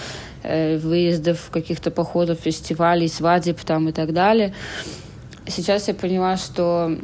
э, 0.43 0.79
выездов, 0.79 1.51
каких-то 1.51 1.91
походов, 1.91 2.41
фестивалей, 2.41 3.09
свадеб 3.09 3.61
там 3.61 3.89
и 3.89 3.93
так 3.93 4.13
далее. 4.13 4.55
Сейчас 5.47 5.89
я 5.89 5.95
поняла, 5.95 6.37
что 6.37 6.97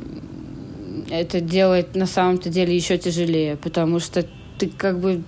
это 1.11 1.41
делает 1.41 1.95
на 1.95 2.07
самом-то 2.07 2.49
деле 2.49 2.75
еще 2.75 2.99
тяжелее, 2.99 3.57
потому 3.57 4.01
что 4.01 4.25
ты 4.59 4.69
как 4.69 4.99
бы 4.99 5.23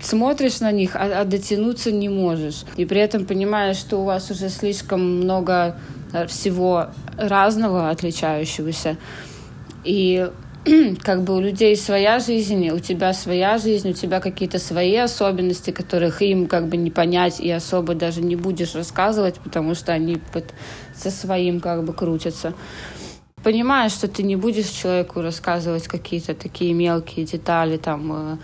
смотришь 0.00 0.60
на 0.60 0.72
них, 0.72 0.96
а, 0.96 1.20
а 1.20 1.24
дотянуться 1.24 1.92
не 1.92 2.08
можешь. 2.08 2.64
И 2.76 2.84
при 2.84 3.00
этом 3.00 3.26
понимаешь, 3.26 3.76
что 3.76 4.00
у 4.00 4.04
вас 4.04 4.30
уже 4.30 4.48
слишком 4.48 5.00
много 5.00 5.76
э, 6.12 6.26
всего 6.26 6.86
разного, 7.16 7.90
отличающегося. 7.90 8.96
И 9.84 10.30
как 11.02 11.24
бы 11.24 11.36
у 11.36 11.40
людей 11.40 11.76
своя 11.76 12.20
жизнь, 12.20 12.70
у 12.70 12.78
тебя 12.78 13.12
своя 13.12 13.58
жизнь, 13.58 13.90
у 13.90 13.92
тебя 13.92 14.20
какие-то 14.20 14.58
свои 14.58 14.96
особенности, 14.96 15.70
которых 15.70 16.22
им 16.22 16.46
как 16.46 16.68
бы 16.68 16.76
не 16.76 16.90
понять 16.90 17.40
и 17.40 17.50
особо 17.50 17.94
даже 17.94 18.22
не 18.22 18.36
будешь 18.36 18.74
рассказывать, 18.74 19.36
потому 19.36 19.74
что 19.74 19.92
они 19.92 20.20
под, 20.32 20.52
со 20.94 21.10
своим 21.10 21.60
как 21.60 21.84
бы 21.84 21.92
крутятся 21.92 22.54
понимаешь, 23.42 23.92
что 23.92 24.08
ты 24.08 24.22
не 24.22 24.36
будешь 24.36 24.68
человеку 24.68 25.22
рассказывать 25.22 25.88
какие-то 25.88 26.34
такие 26.34 26.74
мелкие 26.74 27.24
детали 27.24 27.76
там 27.76 28.12
э, 28.12 28.36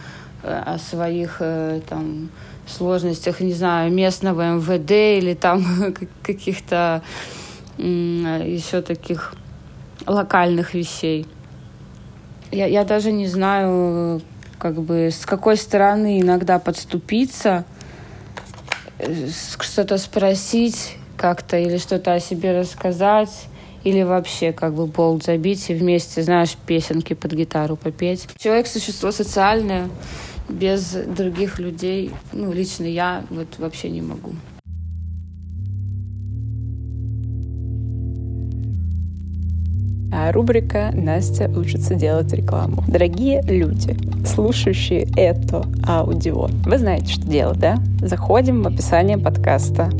э, 0.42 0.62
о 0.66 0.78
своих 0.78 1.36
э, 1.40 1.80
там 1.88 2.30
сложностях, 2.66 3.40
не 3.40 3.52
знаю, 3.52 3.92
местного 3.92 4.56
МВД 4.56 4.90
или 4.90 5.34
там 5.34 5.94
каких-то 6.22 7.02
еще 7.78 8.80
таких 8.80 9.34
локальных 10.06 10.72
вещей. 10.72 11.26
Я, 12.50 12.66
я 12.66 12.84
даже 12.84 13.12
не 13.12 13.26
знаю, 13.26 14.22
как 14.58 14.80
бы 14.80 15.10
с 15.12 15.26
какой 15.26 15.58
стороны 15.58 16.22
иногда 16.22 16.58
подступиться, 16.58 17.66
что-то 19.60 19.98
спросить 19.98 20.96
как-то 21.18 21.58
или 21.58 21.76
что-то 21.76 22.14
о 22.14 22.20
себе 22.20 22.58
рассказать 22.58 23.48
или 23.86 24.02
вообще 24.02 24.50
как 24.50 24.74
бы 24.74 24.86
болт 24.86 25.22
забить 25.22 25.70
и 25.70 25.74
вместе, 25.74 26.20
знаешь, 26.20 26.56
песенки 26.66 27.14
под 27.14 27.32
гитару 27.32 27.76
попеть. 27.76 28.26
Человек— 28.36 28.66
существо 28.68 29.12
социальное, 29.12 29.88
без 30.48 30.90
других 30.90 31.60
людей, 31.60 32.10
ну, 32.32 32.52
лично 32.52 32.82
я 32.82 33.22
вот 33.30 33.46
вообще 33.58 33.88
не 33.88 34.02
могу. 34.02 34.32
А 40.12 40.32
рубрика 40.32 40.90
«Настя 40.92 41.48
учится 41.48 41.94
делать 41.94 42.32
рекламу». 42.32 42.82
Дорогие 42.88 43.40
люди, 43.42 43.96
слушающие 44.26 45.06
это 45.16 45.64
аудио, 45.86 46.48
вы 46.64 46.78
знаете, 46.78 47.12
что 47.12 47.28
делать, 47.28 47.60
да? 47.60 47.76
Заходим 48.00 48.62
в 48.62 48.66
описание 48.66 49.16
подкаста, 49.16 49.90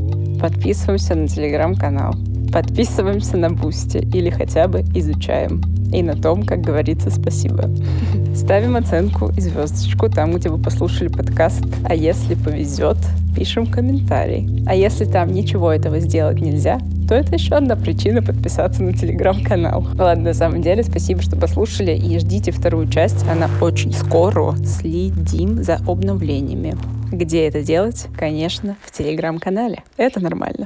подписываемся 0.40 1.14
на 1.14 1.28
телеграм-канал, 1.28 2.16
подписываемся 2.52 3.36
на 3.36 3.50
Бусти 3.50 3.98
или 3.98 4.30
хотя 4.30 4.68
бы 4.68 4.80
изучаем. 4.94 5.62
И 5.92 6.02
на 6.02 6.14
том, 6.14 6.44
как 6.44 6.60
говорится, 6.60 7.10
спасибо. 7.10 7.70
Ставим 8.34 8.76
оценку 8.76 9.30
и 9.36 9.40
звездочку 9.40 10.08
там, 10.08 10.34
где 10.34 10.48
вы 10.48 10.58
послушали 10.58 11.08
подкаст. 11.08 11.64
А 11.84 11.94
если 11.94 12.34
повезет, 12.34 12.98
пишем 13.36 13.66
комментарий. 13.66 14.64
А 14.66 14.74
если 14.74 15.04
там 15.04 15.32
ничего 15.32 15.72
этого 15.72 16.00
сделать 16.00 16.40
нельзя, 16.40 16.80
то 17.08 17.14
это 17.14 17.34
еще 17.34 17.54
одна 17.54 17.76
причина 17.76 18.22
подписаться 18.22 18.82
на 18.82 18.92
телеграм-канал. 18.92 19.86
Ладно, 19.96 20.24
на 20.24 20.34
самом 20.34 20.62
деле, 20.62 20.82
спасибо, 20.82 21.22
что 21.22 21.36
послушали 21.36 21.92
и 21.92 22.18
ждите 22.18 22.50
вторую 22.50 22.88
часть. 22.88 23.24
Она 23.28 23.48
очень 23.60 23.92
скоро. 23.92 24.56
Следим 24.64 25.62
за 25.62 25.76
обновлениями. 25.86 26.76
Где 27.12 27.46
это 27.46 27.62
делать? 27.62 28.08
Конечно, 28.16 28.76
в 28.82 28.90
телеграм-канале. 28.90 29.82
Это 29.96 30.18
нормально. 30.20 30.64